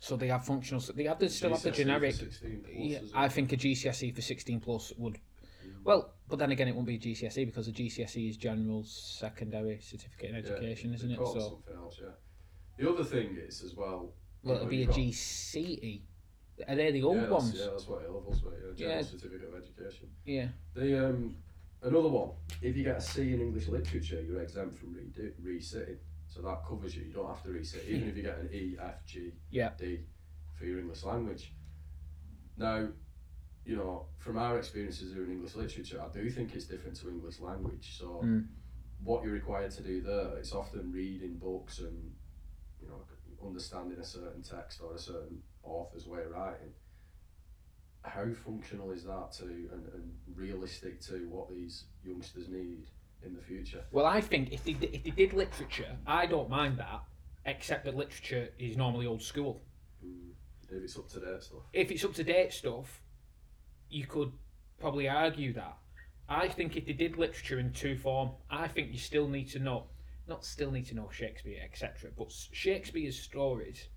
So 0.00 0.16
they 0.16 0.28
have 0.28 0.46
functional. 0.46 0.82
They 0.94 1.04
have 1.04 1.18
the 1.18 1.28
still 1.28 1.50
have 1.50 1.62
the 1.62 1.70
GCSE 1.70 1.76
generic. 1.76 2.14
16 2.14 2.60
plus 2.64 2.74
Yeah, 2.74 2.98
I 3.14 3.28
think 3.28 3.52
a 3.52 3.58
GCSE 3.58 4.14
for 4.14 4.22
16 4.22 4.60
plus 4.60 4.92
would. 4.96 5.18
Well, 5.84 6.14
but 6.30 6.38
then 6.38 6.50
again, 6.50 6.68
it 6.68 6.74
won't 6.74 6.86
be 6.86 6.94
a 6.94 6.98
GCSE 6.98 7.44
because 7.44 7.68
a 7.68 7.72
GCSE 7.72 8.30
is 8.30 8.38
general 8.38 8.84
secondary 8.84 9.80
certificate 9.82 10.30
in 10.30 10.36
education, 10.36 10.90
Yeah, 10.90 10.96
isn't 10.96 11.10
it? 11.10 11.16
So 11.18 11.38
something 11.38 11.76
else, 11.76 12.00
yeah. 12.02 12.08
The 12.76 12.90
other 12.90 13.04
thing 13.04 13.36
is 13.36 13.62
as 13.62 13.74
well. 13.74 14.12
well, 14.42 14.56
it'll 14.56 14.68
be 14.68 14.82
a 14.82 14.86
got- 14.86 14.96
GCE. 14.96 16.02
Are 16.68 16.76
they 16.76 16.92
the 16.92 17.02
old 17.02 17.16
yeah, 17.16 17.28
ones? 17.28 17.54
Yeah, 17.56 17.66
that's 17.72 17.86
what 17.88 18.02
A 18.04 18.12
levels 18.12 18.42
were. 18.42 18.52
Yeah, 18.52 18.74
general 18.76 18.96
Yeah. 18.96 19.02
certificate 19.02 19.48
of 19.48 19.54
education. 19.62 20.08
Yeah. 20.24 20.48
The 20.74 21.08
um, 21.08 21.36
another 21.82 22.08
one. 22.08 22.30
If 22.62 22.76
you 22.76 22.84
get 22.84 22.96
a 22.98 23.00
C 23.00 23.32
in 23.32 23.40
English 23.40 23.66
literature, 23.68 24.20
you're 24.22 24.40
exempt 24.40 24.78
from 24.78 24.94
redo, 24.94 25.32
resitting. 25.42 25.98
So 26.28 26.42
that 26.42 26.64
covers 26.64 26.94
you. 26.96 27.04
You 27.04 27.12
don't 27.12 27.26
have 27.28 27.42
to 27.44 27.48
resit, 27.50 27.86
even 27.88 28.08
if 28.08 28.16
you 28.16 28.22
get 28.22 28.38
an 28.38 28.50
E, 28.52 28.76
F, 28.80 29.04
G, 29.04 29.32
Yeah. 29.50 29.70
D 29.76 30.00
for 30.54 30.64
your 30.64 30.78
English 30.78 31.02
language. 31.04 31.52
Now, 32.56 32.88
you 33.64 33.76
know, 33.76 34.06
from 34.18 34.38
our 34.38 34.58
experiences 34.58 35.12
here 35.12 35.24
in 35.24 35.32
English 35.32 35.54
literature, 35.56 36.00
I 36.00 36.08
do 36.12 36.28
think 36.30 36.54
it's 36.54 36.66
different 36.66 36.96
to 36.98 37.08
English 37.08 37.40
language. 37.40 37.96
So, 37.98 38.20
Mm. 38.24 38.46
what 39.02 39.24
you're 39.24 39.32
required 39.32 39.72
to 39.72 39.82
do 39.82 40.00
there, 40.02 40.36
it's 40.38 40.52
often 40.52 40.92
reading 40.92 41.36
books 41.38 41.80
and, 41.80 42.14
understanding 43.46 43.98
a 43.98 44.04
certain 44.04 44.42
text 44.42 44.80
or 44.82 44.94
a 44.94 44.98
certain 44.98 45.42
author's 45.62 46.06
way 46.06 46.22
of 46.22 46.30
writing. 46.30 46.72
How 48.02 48.26
functional 48.44 48.92
is 48.92 49.04
that 49.04 49.32
to 49.38 49.44
and, 49.44 49.88
and 49.94 50.12
realistic 50.34 51.00
to 51.02 51.26
what 51.30 51.48
these 51.50 51.84
youngsters 52.04 52.48
need 52.48 52.86
in 53.24 53.34
the 53.34 53.40
future? 53.40 53.82
Well, 53.92 54.06
I 54.06 54.20
think 54.20 54.52
if 54.52 54.64
they 54.64 54.72
if 54.72 55.04
they 55.04 55.10
did 55.10 55.32
literature, 55.32 55.96
I 56.06 56.26
don't 56.26 56.50
mind 56.50 56.78
that, 56.78 57.02
except 57.46 57.84
that 57.86 57.96
literature 57.96 58.48
is 58.58 58.76
normally 58.76 59.06
old 59.06 59.22
school. 59.22 59.62
Mm, 60.04 60.32
if 60.70 60.82
it's 60.82 60.98
up 60.98 61.08
to 61.10 61.20
date 61.20 61.42
stuff. 61.42 61.62
if 61.72 61.90
it's 61.90 62.04
up 62.04 62.14
to 62.14 62.24
date 62.24 62.52
stuff, 62.52 63.00
you 63.88 64.06
could 64.06 64.32
probably 64.78 65.08
argue 65.08 65.54
that. 65.54 65.78
I 66.28 66.48
think 66.48 66.76
if 66.76 66.86
they 66.86 66.92
did 66.92 67.16
literature 67.16 67.58
in 67.58 67.72
two 67.72 67.96
form, 67.96 68.30
I 68.50 68.68
think 68.68 68.92
you 68.92 68.98
still 68.98 69.28
need 69.28 69.48
to 69.50 69.58
know, 69.58 69.84
not 70.26 70.44
still 70.44 70.70
need 70.70 70.86
to 70.86 70.94
know 70.94 71.08
Shakespeare, 71.12 71.58
etc. 71.64 72.10
But 72.16 72.32
Shakespeare's 72.52 73.18
stories 73.18 73.88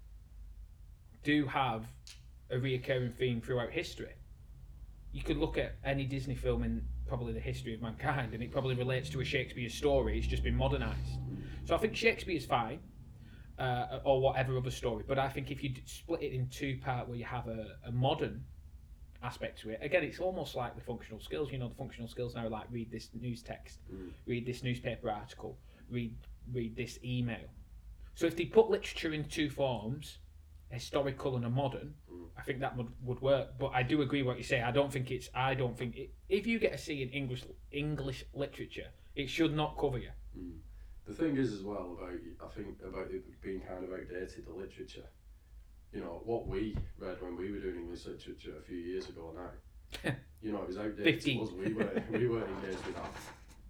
do 1.24 1.46
have 1.46 1.86
a 2.52 2.56
reoccurring 2.56 3.14
theme 3.14 3.42
throughout 3.42 3.72
history. 3.72 4.14
You 5.12 5.24
could 5.24 5.38
look 5.38 5.58
at 5.58 5.76
any 5.84 6.06
Disney 6.06 6.36
film 6.36 6.64
in 6.64 6.84
probably 7.08 7.34
the 7.34 7.40
history 7.40 7.74
of 7.74 7.82
mankind, 7.82 8.34
and 8.34 8.44
it 8.44 8.52
probably 8.52 8.76
relates 8.76 9.10
to 9.12 9.22
a 9.22 9.26
Shakespeare 9.26 9.70
story. 9.70 10.18
It's 10.18 10.28
just 10.28 10.44
been 10.44 10.56
modernised. 10.56 11.20
So 11.66 11.76
I 11.76 11.78
think 11.78 11.96
Shakespeare's 11.96 12.46
fine. 12.46 12.80
uh, 13.60 14.00
or 14.04 14.22
whatever 14.22 14.56
other 14.56 14.70
story. 14.70 15.04
But 15.08 15.18
I 15.18 15.30
think 15.30 15.50
if 15.50 15.64
you 15.64 15.74
split 15.86 16.22
it 16.22 16.32
in 16.32 16.48
two 16.48 16.78
part 16.84 17.08
where 17.08 17.18
you 17.18 17.26
have 17.26 17.48
a, 17.48 17.78
a 17.88 17.92
modern 17.92 18.44
aspect 19.24 19.60
to 19.62 19.72
it, 19.72 19.80
again, 19.82 20.04
it's 20.04 20.20
almost 20.20 20.56
like 20.56 20.76
the 20.76 20.82
functional 20.82 21.20
skills. 21.20 21.52
You 21.52 21.58
know, 21.58 21.68
the 21.70 21.74
functional 21.76 22.08
skills 22.08 22.36
now 22.36 22.46
are 22.46 22.50
like 22.50 22.68
read 22.70 22.92
this 22.92 23.10
news 23.20 23.42
text, 23.42 23.80
Mm. 23.92 24.12
read 24.28 24.46
this 24.46 24.62
newspaper 24.62 25.10
article, 25.10 25.58
read 25.90 26.16
read 26.54 26.76
this 26.76 27.00
email. 27.04 27.50
So 28.16 28.26
if 28.26 28.36
they 28.36 28.46
put 28.46 28.70
literature 28.70 29.14
in 29.14 29.26
two 29.26 29.50
forms, 29.50 30.18
historical 30.70 31.36
and 31.36 31.46
a 31.46 31.50
modern. 31.50 31.94
I 32.38 32.44
think 32.44 32.60
that 32.60 32.78
would, 32.78 32.88
would 33.04 33.22
work. 33.22 33.58
But 33.60 33.72
I 33.74 33.84
do 33.84 34.02
agree 34.02 34.22
what 34.22 34.38
you 34.38 34.44
say. 34.44 34.62
I 34.62 34.72
don't 34.72 34.92
think 34.92 35.12
it's. 35.12 35.30
I 35.34 35.54
don't 35.54 35.78
think 35.78 35.96
it, 35.96 36.14
if 36.30 36.46
you 36.46 36.60
get 36.60 36.74
a 36.74 36.78
C 36.78 37.02
in 37.02 37.10
English 37.10 37.44
English 37.72 38.26
literature, 38.34 38.88
it 39.16 39.30
should 39.30 39.56
not 39.56 39.78
cover 39.80 39.98
you. 39.98 40.12
Mm. 40.38 40.58
The 41.08 41.14
thing 41.14 41.38
is 41.38 41.54
as 41.54 41.64
well 41.64 41.98
about 41.98 42.20
I 42.44 42.54
think 42.54 42.80
about 42.86 43.10
it 43.12 43.42
being 43.42 43.62
kind 43.62 43.84
of 43.84 43.92
outdated 43.92 44.46
the 44.46 44.54
literature. 44.54 45.08
You 45.94 46.02
know 46.02 46.22
what 46.26 46.48
we 46.48 46.78
read 47.00 47.22
when 47.22 47.38
we 47.38 47.52
were 47.52 47.60
doing 47.60 47.78
English 47.78 48.06
literature 48.06 48.54
a 48.60 48.62
few 48.62 48.78
years 48.78 49.10
ago 49.10 49.34
now. 49.36 50.12
you 50.42 50.52
know 50.52 50.62
it 50.62 50.68
was 50.68 50.78
outdated 50.78 51.16
15. 51.16 51.38
to 51.38 51.44
us. 51.44 51.52
We 51.58 51.74
were 51.74 52.04
we 52.12 52.28
weren't 52.28 52.50
engaged 52.62 52.86
with 52.86 52.96
that. 52.96 53.12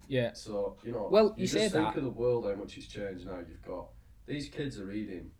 Yeah. 0.08 0.32
So 0.32 0.76
you 0.82 0.92
know. 0.92 1.08
Well, 1.10 1.34
you, 1.36 1.42
you 1.42 1.46
say 1.46 1.60
just 1.60 1.72
say 1.74 1.78
think 1.80 1.94
that- 1.94 1.98
of 1.98 2.04
the 2.04 2.10
world 2.10 2.44
how 2.46 2.54
much 2.54 2.76
it's 2.76 2.86
changed 2.86 3.26
now. 3.26 3.38
You've 3.48 3.62
got 3.62 3.88
these 4.26 4.48
kids 4.48 4.78
are 4.80 4.84
reading 4.86 5.30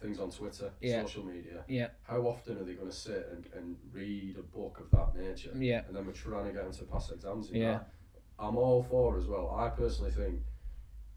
things 0.00 0.18
on 0.18 0.30
Twitter, 0.30 0.72
Yeah. 0.80 1.02
social 1.02 1.24
media. 1.24 1.64
Yeah. 1.68 1.88
How 2.02 2.18
often 2.22 2.58
are 2.58 2.64
they 2.64 2.74
going 2.74 2.90
to 2.90 2.96
sit 2.96 3.28
and, 3.30 3.46
and 3.54 3.76
read 3.92 4.36
a 4.36 4.42
book 4.42 4.80
of 4.80 4.90
that 4.90 5.14
nature? 5.16 5.52
Yeah. 5.56 5.82
And 5.86 5.94
then 5.94 6.04
we're 6.06 6.12
trying 6.12 6.46
to 6.46 6.52
get 6.52 6.64
them 6.64 6.72
to 6.72 6.84
pass 6.84 7.10
exams 7.12 7.50
in 7.50 7.56
Yeah. 7.60 7.72
that. 7.74 7.90
I'm 8.38 8.56
all 8.56 8.82
for 8.82 9.16
as 9.16 9.26
well. 9.28 9.54
I 9.56 9.68
personally 9.68 10.10
think 10.10 10.40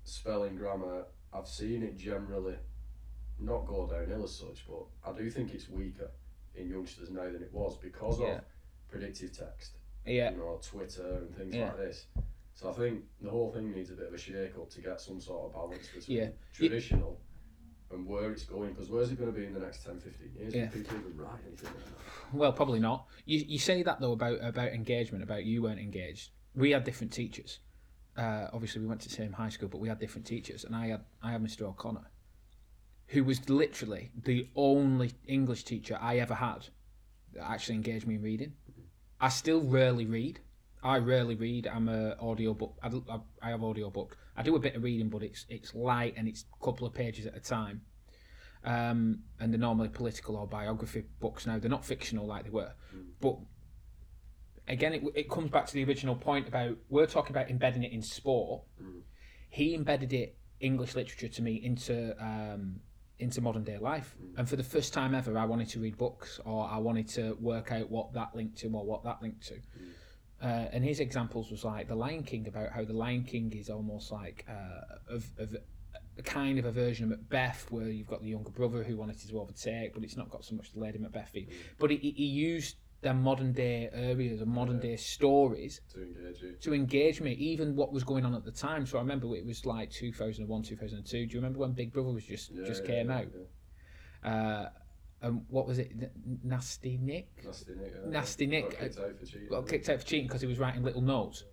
spelling, 0.04 0.56
grammar, 0.56 1.06
I've 1.34 1.48
seen 1.48 1.82
it 1.82 1.98
generally 1.98 2.56
not 3.40 3.66
go 3.66 3.88
downhill 3.88 4.24
as 4.24 4.36
such, 4.36 4.66
but 4.70 4.86
I 5.04 5.18
do 5.18 5.30
think 5.32 5.54
it's 5.54 5.68
weaker 5.68 6.12
in 6.54 6.70
youngsters 6.70 7.10
now 7.10 7.24
than 7.24 7.42
it 7.42 7.52
was 7.52 7.78
because 7.78 8.20
Yeah. 8.20 8.36
of 8.38 8.42
predictive 8.88 9.36
text, 9.36 9.78
Yeah. 10.06 10.30
you 10.32 10.38
know, 10.38 10.60
Twitter 10.62 11.16
and 11.18 11.36
things 11.36 11.56
Yeah. 11.56 11.70
like 11.70 11.78
this. 11.78 12.06
So 12.56 12.70
I 12.70 12.74
think 12.74 13.04
the 13.22 13.30
whole 13.30 13.52
thing 13.52 13.72
needs 13.72 13.92
a 13.92 13.94
bit 13.96 14.08
of 14.08 14.14
a 14.14 14.18
shake 14.18 14.56
up 14.58 14.70
to 14.72 14.82
get 14.82 15.02
some 15.02 15.20
sort 15.20 15.46
of 15.48 15.54
balance 15.54 15.88
between 15.90 16.18
Yeah. 16.18 16.30
traditional 16.54 17.20
and 17.92 18.08
where 18.08 18.32
it's 18.32 18.46
going. 18.46 18.72
Because 18.74 18.90
where's 18.90 19.12
it 19.12 19.20
going 19.20 19.32
to 19.32 19.38
be 19.38 19.46
in 19.46 19.54
the 19.54 19.60
next 19.60 19.84
10, 19.84 20.00
15 20.00 20.32
years? 20.34 20.56
Yeah. 20.56 20.68
People 20.70 20.98
even 20.98 21.18
write 21.18 21.42
anything? 21.46 21.70
like 21.70 21.86
that? 21.86 22.34
Well, 22.38 22.54
probably 22.54 22.80
not. 22.80 23.08
You 23.26 23.40
you 23.46 23.60
say 23.60 23.84
that 23.84 24.00
though 24.00 24.14
about 24.14 24.40
about 24.42 24.70
engagement, 24.70 25.24
about 25.24 25.44
you 25.46 25.62
weren't 25.64 25.80
engaged. 25.82 26.32
We 26.56 26.72
had 26.72 26.86
different 26.86 27.12
teachers. 27.12 27.60
Uh, 28.16 28.48
obviously, 28.54 28.80
we 28.82 28.88
went 28.88 29.02
to 29.02 29.10
the 29.10 29.16
same 29.16 29.34
high 29.34 29.50
school, 29.50 29.68
but 29.68 29.80
we 29.82 29.90
had 29.90 30.00
different 30.00 30.26
teachers, 30.26 30.64
and 30.64 30.74
I 30.74 30.88
had 30.88 31.04
I 31.22 31.32
had 31.34 31.44
Mr. 31.44 31.64
O'Connor, 31.64 32.10
who 33.08 33.26
was 33.26 33.50
literally 33.50 34.12
the 34.16 34.48
only 34.56 35.12
English 35.28 35.66
teacher 35.66 35.98
I 36.00 36.20
ever 36.20 36.36
had 36.36 36.70
that 37.34 37.50
actually 37.52 37.76
engaged 37.76 38.08
me 38.08 38.16
in 38.16 38.22
reading. 38.22 38.54
I 39.20 39.28
still 39.28 39.62
rarely 39.62 40.06
read. 40.06 40.40
I 40.86 41.00
rarely 41.00 41.34
read. 41.34 41.66
I'm 41.66 41.90
a 41.90 42.16
audio 42.20 42.54
book. 42.54 42.78
I, 42.84 42.90
I, 42.90 43.20
I 43.42 43.50
have 43.50 43.64
audio 43.64 43.90
book. 43.90 44.16
I 44.38 44.44
do 44.44 44.56
a 44.56 44.60
bit 44.60 44.76
of 44.76 44.84
reading, 44.84 45.10
but 45.10 45.24
it's 45.24 45.48
it's 45.50 45.74
light 45.74 46.14
and 46.16 46.28
it's 46.28 46.46
a 46.62 46.64
couple 46.64 46.86
of 46.86 46.94
pages 46.94 47.26
at 47.26 47.36
a 47.36 47.40
time. 47.40 47.82
Um, 48.64 49.24
and 49.40 49.52
they're 49.52 49.60
normally 49.60 49.90
political 49.90 50.36
or 50.36 50.46
biography 50.48 51.04
books 51.20 51.48
now. 51.48 51.58
They're 51.58 51.72
not 51.72 51.84
fictional 51.84 52.28
like 52.28 52.44
they 52.44 52.52
were, 52.52 52.74
but 53.20 53.38
again, 54.68 54.94
it, 54.94 55.04
it 55.16 55.30
comes 55.30 55.50
back 55.50 55.66
to 55.66 55.74
the 55.74 55.84
original 55.84 56.16
point 56.16 56.48
about 56.48 56.78
we're 56.90 57.08
talking 57.08 57.36
about 57.36 57.50
embedding 57.50 57.84
it 57.84 57.92
in 57.92 58.04
sport. 58.04 58.62
Mm. 58.80 59.02
He 59.50 59.74
embedded 59.74 60.14
it 60.14 60.38
English 60.60 60.94
literature 60.94 61.30
to 61.30 61.42
me 61.42 61.56
into 61.64 62.16
um, 62.24 62.80
into 63.18 63.42
modern 63.42 63.64
day 63.64 63.80
life, 63.80 64.16
and 64.38 64.48
for 64.48 64.56
the 64.56 64.64
first 64.64 64.94
time 64.94 65.16
ever, 65.16 65.36
I 65.36 65.46
wanted 65.46 65.70
to 65.70 65.80
read 65.80 65.98
books 65.98 66.40
or 66.46 66.68
I 66.68 66.78
wanted 66.78 67.08
to 67.10 67.36
work 67.40 67.72
out 67.72 67.90
what 67.90 68.14
that 68.14 68.36
linked 68.36 68.60
to 68.60 68.68
or 68.68 68.86
what 68.86 69.04
that 69.04 69.24
linked 69.24 69.48
to. 69.48 69.56
Uh, 70.46 70.68
and 70.74 70.84
his 70.84 71.00
examples 71.00 71.50
was 71.50 71.64
like 71.64 71.88
the 71.88 71.96
Lion 71.96 72.24
King 72.24 72.48
about 72.48 72.70
how 72.72 72.84
the 72.86 72.94
Lion 72.94 73.24
King 73.24 73.52
is 73.56 73.70
almost 73.70 74.12
like 74.12 74.46
uh, 74.48 75.14
of, 75.16 75.26
of 75.40 75.56
a 76.18 76.22
kind 76.22 76.60
of 76.60 76.66
a 76.66 76.72
version 76.72 77.04
of 77.06 77.10
Macbeth 77.18 77.66
where 77.72 77.90
you've 77.90 78.08
got 78.08 78.22
the 78.22 78.30
younger 78.30 78.52
brother 78.52 78.84
who 78.84 78.96
wanted 78.96 79.18
to 79.28 79.40
overtake, 79.40 79.94
but 79.96 80.04
it's 80.04 80.16
not 80.16 80.30
got 80.30 80.46
so 80.46 80.54
much 80.56 80.72
the 80.74 80.80
Lady 80.80 81.00
Macbeth 81.00 81.30
feel. 81.30 81.46
But 81.80 81.90
he, 81.92 81.98
he 81.98 82.26
used 82.26 82.76
their 83.02 83.14
modern 83.16 83.52
day 83.54 83.90
areas 83.92 84.42
and 84.42 84.50
modern 84.52 84.80
day 84.80 84.96
stories 84.98 85.82
To 85.94 86.02
engage 86.02 86.42
you. 86.42 86.56
to 86.62 86.74
engage 86.74 87.22
me, 87.22 87.32
even 87.34 87.76
what 87.76 87.92
was 87.92 88.04
going 88.04 88.24
on 88.26 88.34
at 88.36 88.46
the 88.46 88.52
time. 88.52 88.86
So 88.86 88.98
I 89.00 89.02
remember 89.02 89.36
it 89.36 89.46
was 89.46 89.66
like 89.66 89.90
2001, 89.92 90.64
2002. 90.64 91.26
Do 91.28 91.34
you 91.34 91.40
remember 91.40 91.60
when 91.60 91.74
Big 91.74 91.92
Brother 91.92 92.10
was 92.12 92.24
just 92.26 92.52
Yeah, 92.52 92.66
just 92.66 92.84
yeah, 92.84 92.88
came 92.92 93.10
yeah, 93.10 93.18
out? 93.18 93.26
yeah. 94.24 94.30
Uh, 94.32 94.70
and 95.26 95.42
what 95.50 95.68
was 95.68 95.80
it? 95.80 95.92
N- 95.92 96.10
Nasty 96.44 96.98
Nick 97.02 97.30
Nasty 97.44 97.74
Nick. 97.76 97.94
yeah. 97.96 98.10
Nasty 98.10 98.46
Nick, 98.48 98.70
Got 98.72 98.80
kicked 98.80 98.98
uh, 99.00 99.02
out 99.06 99.20
for 99.20 99.26
cheating. 99.26 99.48
got 99.50 99.68
kicked 99.68 99.90
out 99.90 100.00
for 100.00 100.06
cheating 100.06 100.28
because 100.28 100.42
he 100.42 100.48
was 100.48 100.60
writing 100.60 100.84
little 100.84 101.02
notes. 101.02 101.44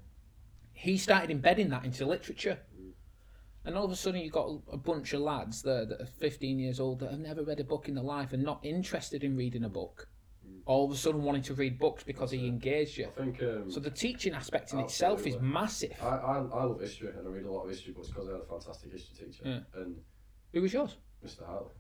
He 0.73 0.97
started 0.99 1.31
embedding 1.31 1.69
that 1.71 1.85
into 1.85 2.05
literature. 2.07 2.59
Mm. 2.79 2.91
And 3.65 3.77
all 3.77 3.85
of 3.85 3.91
a 3.93 3.97
sudden, 3.97 4.21
you've 4.21 4.33
got 4.33 4.49
a 4.73 4.77
bunch 4.77 5.13
of 5.13 5.21
lads 5.21 5.63
that, 5.63 5.89
that 5.89 6.01
are 6.03 6.07
15 6.07 6.59
years 6.59 6.81
old 6.81 6.99
that 7.01 7.11
have 7.11 7.21
never 7.21 7.43
read 7.45 7.61
a 7.61 7.65
book 7.65 7.89
in 7.89 7.95
their 7.95 8.03
life 8.05 8.33
and 8.33 8.43
not 8.43 8.59
interested 8.65 9.23
in 9.23 9.37
reading 9.37 9.65
a 9.65 9.69
book. 9.69 10.09
Mm. 10.47 10.61
All 10.67 10.85
of 10.85 10.91
a 10.91 10.97
sudden, 10.97 11.23
wanting 11.23 11.43
to 11.43 11.55
read 11.55 11.79
books 11.79 12.03
because 12.03 12.31
he 12.33 12.47
engaged 12.47 12.99
you. 12.99 13.07
I 13.07 13.11
think. 13.11 13.43
Um, 13.43 13.71
So 13.71 13.79
the 13.81 13.91
teaching 13.91 14.35
aspect 14.35 14.73
in 14.73 14.81
itself 14.81 15.27
is 15.27 15.37
massive. 15.41 15.95
I, 16.03 16.07
I, 16.07 16.37
I 16.39 16.65
love 16.65 16.81
history 16.81 17.09
and 17.17 17.27
I 17.27 17.31
read 17.31 17.45
a 17.45 17.53
lot 17.53 17.63
of 17.65 17.71
history 17.71 17.93
books 17.93 18.09
because 18.09 18.29
I 18.29 18.33
had 18.33 18.41
a 18.41 18.45
fantastic 18.45 18.93
history 18.93 19.27
teacher. 19.27 19.43
Yeah. 19.45 19.81
And 19.81 19.97
Who 20.53 20.63
was 20.63 20.73
yours? 20.73 20.97
Mr. 21.25 21.47
Hartley. 21.47 21.71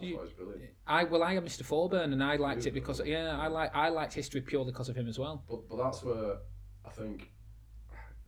I 0.00 0.04
you- 0.04 0.16
thought 0.16 0.36
brilliant. 0.36 0.70
I 0.86 1.04
well, 1.04 1.22
I 1.22 1.34
am 1.34 1.44
Mr. 1.44 1.62
Forburn, 1.64 2.12
and 2.12 2.22
I 2.22 2.36
liked 2.36 2.66
it 2.66 2.72
because 2.74 3.00
yeah, 3.04 3.38
I 3.38 3.48
like 3.48 3.74
I 3.74 3.88
liked 3.88 4.14
history 4.14 4.40
purely 4.40 4.72
because 4.72 4.88
of 4.88 4.96
him 4.96 5.08
as 5.08 5.18
well. 5.18 5.44
But 5.48 5.68
but 5.68 5.76
that's 5.76 6.02
where 6.02 6.38
I 6.84 6.90
think 6.90 7.30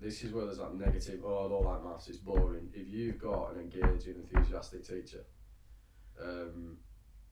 this 0.01 0.23
is 0.25 0.33
where 0.33 0.45
there's 0.47 0.59
that 0.59 0.75
negative. 0.75 1.21
Oh, 1.25 1.47
I 1.47 1.49
don't 1.49 1.65
like 1.65 1.85
maths. 1.85 2.09
It's 2.09 2.19
boring. 2.19 2.69
If 2.75 2.89
you've 2.89 3.19
got 3.19 3.55
an 3.55 3.61
engaging, 3.61 4.17
enthusiastic 4.17 4.87
teacher, 4.87 5.25
um, 6.21 6.77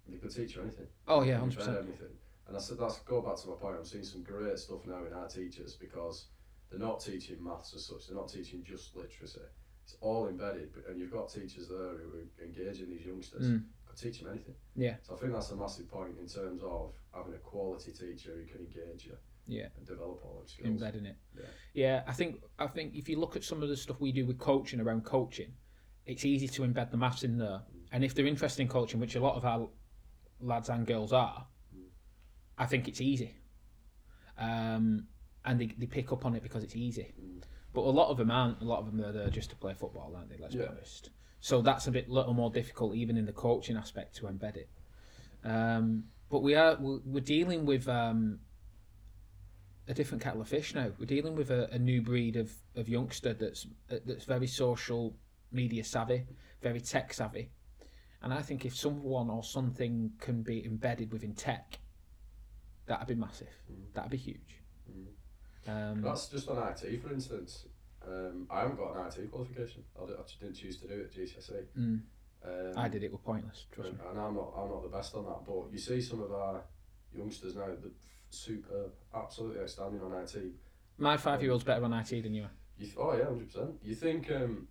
they 0.08 0.18
could 0.18 0.34
teach 0.34 0.56
you 0.56 0.62
anything. 0.62 0.86
Oh 1.06 1.22
yeah, 1.22 1.38
hundred 1.38 1.58
percent. 1.58 1.78
anything. 1.78 2.14
And 2.48 2.56
I 2.56 2.60
said 2.60 2.78
that's 2.78 2.98
go 3.00 3.20
back 3.22 3.36
to 3.36 3.48
my 3.48 3.54
point. 3.54 3.76
I'm 3.78 3.84
seeing 3.84 4.04
some 4.04 4.22
great 4.22 4.58
stuff 4.58 4.86
now 4.86 5.04
in 5.06 5.12
our 5.12 5.28
teachers 5.28 5.74
because 5.74 6.26
they're 6.70 6.80
not 6.80 7.00
teaching 7.00 7.42
maths 7.42 7.74
as 7.74 7.86
such. 7.86 8.08
They're 8.08 8.16
not 8.16 8.28
teaching 8.28 8.64
just 8.64 8.96
literacy. 8.96 9.40
It's 9.84 9.96
all 10.00 10.28
embedded, 10.28 10.70
but, 10.72 10.86
and 10.88 10.98
you've 11.00 11.12
got 11.12 11.28
teachers 11.32 11.68
there 11.68 11.78
who 11.78 12.18
are 12.18 12.44
engaging 12.44 12.90
these 12.90 13.04
youngsters. 13.04 13.50
Mm. 13.50 13.64
Teach 13.96 14.20
them 14.20 14.30
anything. 14.30 14.54
Yeah. 14.76 14.96
So 15.02 15.14
I 15.14 15.18
think 15.18 15.32
that's 15.32 15.50
a 15.50 15.56
massive 15.56 15.90
point 15.90 16.12
in 16.20 16.26
terms 16.26 16.62
of 16.62 16.92
having 17.14 17.34
a 17.34 17.38
quality 17.38 17.92
teacher 17.92 18.32
who 18.34 18.44
can 18.46 18.66
engage 18.66 19.06
you. 19.06 19.16
Yeah. 19.46 19.66
And 19.76 19.86
develop 19.86 20.20
all 20.24 20.38
them 20.38 20.46
skills. 20.48 20.68
Embedding 20.68 21.06
it. 21.06 21.16
Yeah. 21.36 21.44
Yeah, 21.74 22.02
I 22.06 22.12
think 22.12 22.42
I 22.58 22.66
think 22.66 22.94
if 22.94 23.08
you 23.08 23.18
look 23.18 23.36
at 23.36 23.44
some 23.44 23.62
of 23.62 23.68
the 23.68 23.76
stuff 23.76 24.00
we 24.00 24.12
do 24.12 24.26
with 24.26 24.38
coaching 24.38 24.80
around 24.80 25.04
coaching, 25.04 25.52
it's 26.06 26.24
easy 26.24 26.46
to 26.48 26.62
embed 26.62 26.90
the 26.90 26.96
maths 26.96 27.24
in 27.24 27.36
there. 27.38 27.62
And 27.92 28.04
if 28.04 28.14
they're 28.14 28.26
interested 28.26 28.62
in 28.62 28.68
coaching, 28.68 29.00
which 29.00 29.16
a 29.16 29.20
lot 29.20 29.34
of 29.34 29.44
our 29.44 29.68
lads 30.40 30.68
and 30.68 30.86
girls 30.86 31.12
are, 31.12 31.46
I 32.56 32.66
think 32.66 32.86
it's 32.88 33.00
easy. 33.00 33.34
Um, 34.38 35.06
and 35.44 35.60
they, 35.60 35.66
they 35.66 35.86
pick 35.86 36.12
up 36.12 36.24
on 36.24 36.34
it 36.34 36.42
because 36.42 36.62
it's 36.62 36.76
easy. 36.76 37.12
Mm. 37.20 37.42
But 37.72 37.82
a 37.82 37.90
lot 37.90 38.08
of 38.10 38.16
them 38.16 38.30
aren't. 38.30 38.60
A 38.60 38.64
lot 38.64 38.80
of 38.80 38.86
them 38.86 39.04
are 39.04 39.12
there 39.12 39.30
just 39.30 39.50
to 39.50 39.56
play 39.56 39.74
football, 39.74 40.12
aren't 40.16 40.28
they? 40.30 40.36
Let's 40.38 40.54
be 40.54 40.60
Yeah. 40.62 40.68
honest. 40.70 41.10
So 41.40 41.62
that's 41.62 41.86
a 41.86 41.90
bit 41.90 42.08
little 42.08 42.34
more 42.34 42.50
difficult, 42.50 42.94
even 42.94 43.16
in 43.16 43.24
the 43.24 43.32
coaching 43.32 43.76
aspect, 43.76 44.16
to 44.16 44.24
embed 44.24 44.56
it. 44.56 44.68
Um, 45.42 46.04
but 46.28 46.42
we 46.42 46.54
are 46.54 46.76
we're 46.78 47.20
dealing 47.20 47.64
with 47.64 47.88
um, 47.88 48.40
a 49.88 49.94
different 49.94 50.22
kettle 50.22 50.42
of 50.42 50.48
fish 50.48 50.74
now. 50.74 50.92
We're 50.98 51.06
dealing 51.06 51.34
with 51.34 51.50
a, 51.50 51.68
a 51.72 51.78
new 51.78 52.02
breed 52.02 52.36
of, 52.36 52.52
of 52.76 52.88
youngster 52.88 53.32
that's 53.32 53.66
that's 53.88 54.24
very 54.24 54.46
social 54.46 55.16
media 55.50 55.82
savvy, 55.82 56.26
very 56.62 56.80
tech 56.80 57.14
savvy, 57.14 57.50
and 58.22 58.34
I 58.34 58.42
think 58.42 58.66
if 58.66 58.76
someone 58.76 59.30
or 59.30 59.42
something 59.42 60.12
can 60.20 60.42
be 60.42 60.64
embedded 60.64 61.10
within 61.10 61.34
tech, 61.34 61.78
that'd 62.86 63.08
be 63.08 63.14
massive. 63.14 63.48
Mm. 63.72 63.94
That'd 63.94 64.10
be 64.10 64.18
huge. 64.18 64.60
Mm. 64.90 65.06
Um, 65.92 66.02
That's 66.02 66.28
just 66.28 66.48
on 66.48 66.58
IT, 66.68 67.02
for 67.02 67.12
instance. 67.12 67.64
Um, 68.06 68.46
I 68.50 68.60
haven't 68.60 68.76
got 68.76 68.96
an 68.96 69.06
IT 69.06 69.30
qualification. 69.30 69.84
I 70.00 70.06
just 70.22 70.40
didn't 70.40 70.54
choose 70.56 70.76
to 70.78 70.88
do 70.88 70.94
it 70.94 71.00
at 71.04 71.12
GCSE. 71.14 71.64
mm, 71.78 72.00
Um, 72.44 72.78
I 72.78 72.88
did 72.88 73.02
it 73.04 73.12
with 73.12 73.22
pointless. 73.22 73.66
Trust 73.72 73.92
me. 73.92 73.98
And 74.08 74.18
I'm 74.18 74.34
not, 74.34 74.52
I'm 74.56 74.70
not 74.70 74.82
the 74.82 74.88
best 74.88 75.14
on 75.14 75.24
that. 75.26 75.44
But 75.46 75.70
you 75.72 75.78
see 75.78 76.00
some 76.00 76.22
of 76.22 76.32
our 76.32 76.62
youngsters 77.14 77.56
now 77.56 77.66
that 77.66 77.92
super, 78.30 78.90
absolutely 79.14 79.60
outstanding 79.60 80.00
on 80.02 80.12
IT. 80.14 80.36
My 80.98 81.16
five 81.16 81.42
year 81.42 81.52
old's 81.52 81.64
better 81.64 81.84
on 81.84 81.92
IT 81.92 82.22
than 82.22 82.34
you 82.34 82.44
are. 82.44 82.50
You 82.78 82.86
th- 82.86 82.96
oh 82.98 83.16
yeah, 83.16 83.24
hundred 83.24 83.46
percent. 83.52 83.72
You 83.82 83.94
think 83.94 84.30
um, 84.30 84.66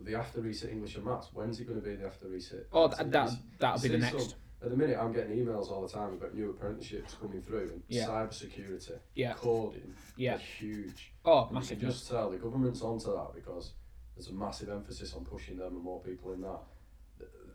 the 0.00 0.14
after 0.14 0.40
resit 0.40 0.70
English 0.70 0.96
and 0.96 1.04
maths? 1.04 1.28
When's 1.32 1.58
it 1.60 1.64
going 1.66 1.80
to 1.80 1.86
be 1.86 1.96
the 1.96 2.06
after 2.06 2.26
resit? 2.26 2.64
Oh, 2.72 2.88
that, 2.88 3.10
that 3.10 3.30
that'll 3.58 3.80
be 3.80 3.88
the 3.88 3.98
next. 3.98 4.30
some- 4.30 4.38
At 4.60 4.70
the 4.70 4.76
minute, 4.76 4.98
I'm 5.00 5.12
getting 5.12 5.36
emails 5.36 5.70
all 5.70 5.82
the 5.86 5.88
time 5.92 6.14
about 6.14 6.34
new 6.34 6.50
apprenticeships 6.50 7.14
coming 7.20 7.40
through 7.42 7.70
and 7.70 7.82
Yeah. 7.88 8.06
cyber 8.06 8.32
security, 8.34 8.94
Yeah, 9.14 9.34
coding. 9.34 9.94
yeah. 10.16 10.36
huge. 10.38 11.12
Oh, 11.24 11.42
And 11.42 11.50
you 11.50 11.54
massive. 11.54 11.78
can 11.78 11.88
just 11.90 12.08
tell 12.08 12.30
the 12.30 12.38
government's 12.38 12.82
onto 12.82 13.12
that 13.14 13.34
because 13.34 13.74
there's 14.16 14.28
a 14.28 14.32
massive 14.32 14.68
emphasis 14.68 15.14
on 15.14 15.24
pushing 15.24 15.56
them 15.58 15.74
and 15.76 15.82
more 15.84 16.00
people 16.02 16.32
in 16.32 16.40
that. 16.42 16.60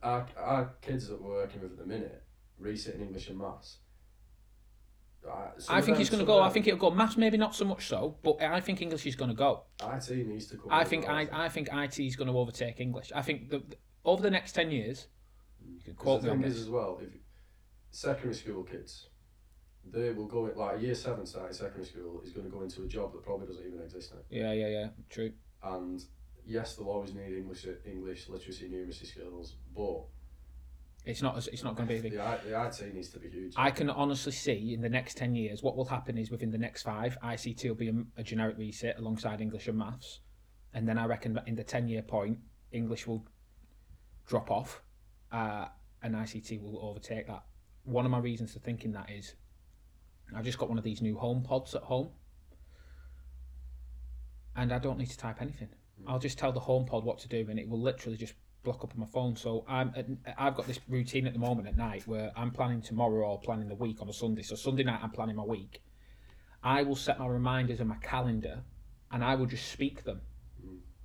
our, 0.01 0.27
our 0.37 0.65
kids 0.81 1.07
that 1.07 1.21
we're 1.21 1.31
working 1.31 1.61
with 1.61 1.71
at 1.71 1.77
the 1.77 1.85
minute, 1.85 2.23
resit 2.61 2.95
in 2.95 3.01
English 3.01 3.29
and 3.29 3.37
maths. 3.39 3.77
Uh, 5.25 5.51
I 5.69 5.79
think 5.79 5.95
them- 5.95 6.01
it's 6.01 6.09
going 6.09 6.19
to 6.19 6.25
go. 6.25 6.41
I 6.41 6.49
think 6.49 6.67
it'll 6.67 6.77
go. 6.79 6.91
Maths 6.91 7.15
maybe 7.15 7.37
not 7.37 7.55
so 7.55 7.63
much 7.63 7.87
so, 7.87 8.17
but 8.21 8.41
I 8.41 8.59
think 8.59 8.81
English 8.81 9.05
is 9.05 9.15
going 9.15 9.29
to 9.29 9.35
go. 9.35 9.63
IT 9.81 10.09
needs 10.27 10.47
to 10.47 10.57
come. 10.57 10.67
I 10.71 10.83
think 10.83 11.07
I. 11.07 11.29
I 11.31 11.47
think 11.47 11.69
IT 11.71 11.99
is 12.05 12.17
going 12.17 12.27
to 12.29 12.37
overtake 12.37 12.81
English. 12.81 13.13
I 13.15 13.21
think 13.21 13.49
the, 13.49 13.59
the- 13.59 13.77
over 14.03 14.21
the 14.21 14.29
next 14.29 14.51
ten 14.51 14.69
years, 14.71 15.07
'Cause 15.85 15.95
quote 15.95 16.21
the 16.21 16.27
me 16.27 16.31
on 16.31 16.37
thing 16.39 16.47
is 16.47 16.53
this. 16.55 16.63
as 16.63 16.69
well, 16.69 16.99
if 17.01 17.09
secondary 17.91 18.33
school 18.35 18.63
kids, 18.63 19.09
they 19.85 20.11
will 20.13 20.27
go 20.27 20.47
in, 20.47 20.55
like 20.57 20.81
year 20.81 20.95
seven 20.95 21.25
starting 21.25 21.53
secondary 21.53 21.85
school 21.85 22.21
is 22.21 22.31
going 22.31 22.45
to 22.45 22.51
go 22.51 22.61
into 22.63 22.83
a 22.83 22.87
job 22.87 23.11
that 23.13 23.23
probably 23.23 23.47
doesn't 23.47 23.65
even 23.65 23.81
exist 23.81 24.13
now. 24.13 24.21
Yeah, 24.29 24.53
yeah, 24.53 24.67
yeah. 24.67 24.89
True. 25.09 25.33
And 25.61 26.03
yes, 26.45 26.75
they'll 26.75 26.87
always 26.87 27.13
need 27.13 27.35
English, 27.35 27.65
English 27.85 28.29
literacy, 28.29 28.69
numeracy 28.69 29.05
skills, 29.05 29.55
but 29.75 30.05
It's 31.05 31.21
not. 31.21 31.45
It's 31.47 31.63
not 31.65 31.75
going 31.75 31.87
to 31.89 31.93
be 32.01 32.07
a 32.07 32.11
the, 32.11 32.49
the 32.49 32.65
IT 32.65 32.93
needs 32.95 33.09
to 33.09 33.19
be 33.19 33.29
huge. 33.29 33.53
I 33.57 33.71
can 33.71 33.89
honestly 33.89 34.31
see 34.31 34.73
in 34.73 34.79
the 34.81 34.89
next 34.89 35.17
10 35.17 35.35
years 35.35 35.61
what 35.61 35.75
will 35.75 35.85
happen 35.85 36.17
is 36.17 36.31
within 36.31 36.49
the 36.49 36.57
next 36.57 36.83
five, 36.83 37.17
ICT 37.21 37.67
will 37.67 37.75
be 37.75 37.89
a, 37.89 38.03
a 38.17 38.23
generic 38.23 38.57
reset 38.57 38.97
alongside 38.97 39.41
English 39.41 39.67
and 39.67 39.77
maths. 39.77 40.21
And 40.73 40.87
then 40.87 40.97
I 40.97 41.05
reckon 41.05 41.33
that 41.33 41.45
in 41.47 41.55
the 41.55 41.63
10 41.63 41.89
year 41.89 42.01
point, 42.01 42.39
English 42.71 43.05
will 43.05 43.27
drop 44.25 44.49
off 44.49 44.81
uh, 45.33 45.65
and 46.01 46.15
ICT 46.15 46.61
will 46.61 46.79
overtake 46.81 47.27
that. 47.27 47.43
One 47.83 48.05
of 48.05 48.11
my 48.11 48.19
reasons 48.19 48.53
for 48.53 48.59
thinking 48.59 48.93
that 48.93 49.09
is 49.09 49.33
I've 50.35 50.45
just 50.45 50.57
got 50.57 50.69
one 50.69 50.77
of 50.77 50.83
these 50.83 51.01
new 51.01 51.15
HomePods 51.15 51.75
at 51.75 51.81
home 51.81 52.09
and 54.55 54.71
I 54.71 54.79
don't 54.79 54.97
need 54.97 55.09
to 55.09 55.17
type 55.17 55.41
anything. 55.41 55.69
I'll 56.07 56.19
just 56.19 56.37
tell 56.37 56.51
the 56.51 56.59
HomePod 56.59 57.03
what 57.03 57.19
to 57.19 57.27
do 57.27 57.45
and 57.49 57.59
it 57.59 57.67
will 57.67 57.81
literally 57.81 58.17
just 58.17 58.33
block 58.63 58.83
up 58.83 58.93
on 58.93 58.99
my 58.99 59.05
phone. 59.05 59.35
So 59.35 59.65
I'm 59.67 60.17
I've 60.37 60.55
got 60.55 60.67
this 60.67 60.79
routine 60.87 61.27
at 61.27 61.33
the 61.33 61.39
moment 61.39 61.67
at 61.67 61.77
night 61.77 62.07
where 62.07 62.31
I'm 62.35 62.51
planning 62.51 62.81
tomorrow 62.81 63.27
or 63.27 63.39
planning 63.39 63.67
the 63.67 63.75
week 63.75 64.01
on 64.01 64.09
a 64.09 64.13
Sunday. 64.13 64.43
So 64.43 64.55
Sunday 64.55 64.83
night 64.83 64.99
I'm 65.03 65.11
planning 65.11 65.35
my 65.35 65.43
week. 65.43 65.81
I 66.63 66.83
will 66.83 66.95
set 66.95 67.19
my 67.19 67.27
reminders 67.27 67.79
in 67.81 67.87
my 67.87 67.97
calendar 67.97 68.61
and 69.11 69.23
I 69.23 69.35
will 69.35 69.45
just 69.45 69.71
speak 69.71 70.03
them. 70.03 70.21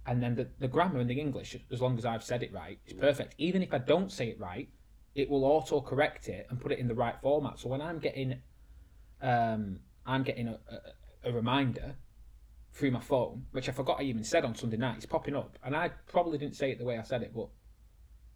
And 0.09 0.23
then 0.23 0.35
the, 0.35 0.49
the 0.59 0.69
grammar 0.69 1.01
and 1.01 1.11
the 1.11 1.21
English, 1.21 1.55
as 1.71 1.83
long 1.83 1.99
as 1.99 2.07
I've 2.07 2.25
said 2.25 2.43
it 2.43 2.51
right, 2.53 2.79
is 2.87 2.95
perfect. 2.95 3.35
Even 3.37 3.63
if 3.63 3.75
I 3.75 3.79
don't 3.79 4.11
say 4.11 4.29
it 4.29 4.41
right, 4.41 4.69
it 5.15 5.29
will 5.29 5.45
auto 5.45 5.83
correct 5.83 6.29
it 6.29 6.47
and 6.49 6.59
put 6.59 6.73
it 6.73 6.79
in 6.79 6.89
the 6.89 6.95
right 6.95 7.17
format. 7.21 7.59
So 7.59 7.69
when 7.69 7.83
I'm 7.83 7.99
getting 7.99 8.41
um, 9.21 9.81
I'm 10.07 10.23
getting 10.23 10.49
a, 10.49 10.59
a, 11.25 11.29
a 11.29 11.33
reminder 11.33 11.97
through 12.73 12.93
my 12.93 13.01
phone, 13.01 13.45
which 13.51 13.69
I 13.69 13.73
forgot 13.73 14.01
I 14.01 14.05
even 14.05 14.25
said 14.25 14.45
on 14.45 14.55
Sunday 14.55 14.79
night. 14.79 14.97
It's 14.97 15.07
popping 15.07 15.37
up, 15.37 15.59
and 15.63 15.77
I 15.77 15.91
probably 16.07 16.39
didn't 16.39 16.57
say 16.57 16.71
it 16.71 16.79
the 16.79 16.85
way 16.85 16.97
I 16.97 17.03
said 17.03 17.23
it, 17.23 17.33
but 17.35 17.49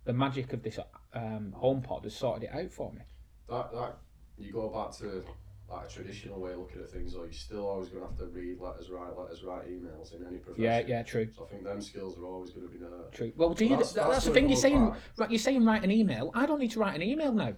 the 0.04 0.12
magic 0.12 0.52
of 0.52 0.62
this 0.62 0.78
um, 1.14 1.54
HomePod 1.56 2.04
has 2.04 2.14
sorted 2.14 2.50
it 2.50 2.54
out 2.54 2.70
for 2.70 2.92
me. 2.92 3.00
that 3.48 3.72
that 3.72 3.96
you 4.36 4.52
go 4.52 4.68
back 4.68 4.92
to 4.98 5.24
like 5.70 5.86
a 5.86 5.90
traditional 5.90 6.40
way 6.40 6.52
of 6.52 6.58
looking 6.58 6.82
at 6.82 6.90
things, 6.90 7.14
or 7.14 7.24
you're 7.24 7.32
still 7.32 7.66
always 7.66 7.88
going 7.88 8.02
to 8.02 8.08
have 8.08 8.18
to 8.18 8.26
read 8.26 8.60
letters, 8.60 8.90
write 8.90 9.16
letters, 9.18 9.42
write 9.42 9.68
emails 9.68 10.14
in 10.14 10.26
any 10.26 10.38
profession. 10.38 10.64
Yeah, 10.64 10.82
yeah, 10.86 11.02
true, 11.02 11.28
So 11.34 11.44
I 11.44 11.50
think 11.50 11.64
them 11.64 11.80
skills 11.80 12.18
are 12.18 12.24
always 12.26 12.50
going 12.50 12.66
to 12.66 12.72
be 12.72 12.78
there. 12.78 12.90
true. 13.12 13.32
Well, 13.36 13.54
do 13.54 13.64
you? 13.64 13.76
That's, 13.76 13.92
that's- 13.92 14.12
that's, 14.12 14.24
the 14.26 14.32
thing 14.32 14.48
you're 14.48 14.58
saying. 14.58 14.94
Right, 15.16 15.30
you're 15.30 15.38
saying 15.38 15.64
write 15.64 15.82
an 15.84 15.90
email. 15.90 16.30
I 16.34 16.46
don't 16.46 16.60
need 16.60 16.72
to 16.72 16.80
write 16.80 16.94
an 16.94 17.02
email 17.02 17.32
now. 17.32 17.54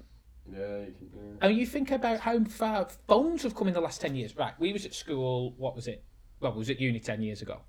Yeah, 0.50 0.78
you 0.80 0.94
can. 0.98 1.08
Yeah. 1.14 1.20
I 1.42 1.48
mean, 1.48 1.58
you 1.58 1.66
think 1.66 1.90
about 1.90 2.20
how 2.20 2.42
far 2.44 2.86
phones 3.08 3.42
have 3.42 3.54
come 3.54 3.66
in 3.68 3.74
the 3.74 3.80
last 3.80 4.00
10 4.00 4.14
years. 4.14 4.36
Right, 4.36 4.52
we 4.58 4.72
was 4.72 4.84
at 4.84 4.94
school, 4.94 5.54
what 5.56 5.74
was 5.74 5.88
it? 5.88 6.04
Well, 6.40 6.52
we 6.52 6.58
was 6.58 6.70
at 6.70 6.80
uni 6.80 7.00
10 7.00 7.22
years 7.22 7.42
ago. 7.42 7.62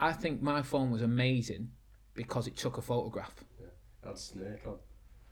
I 0.00 0.12
think 0.12 0.42
my 0.42 0.62
phone 0.62 0.90
was 0.90 1.02
amazing 1.02 1.70
because 2.14 2.46
it 2.48 2.56
took 2.56 2.76
a 2.76 2.82
photograph. 2.82 3.32
Had 4.04 4.18
snake 4.18 4.66
on. 4.66 4.78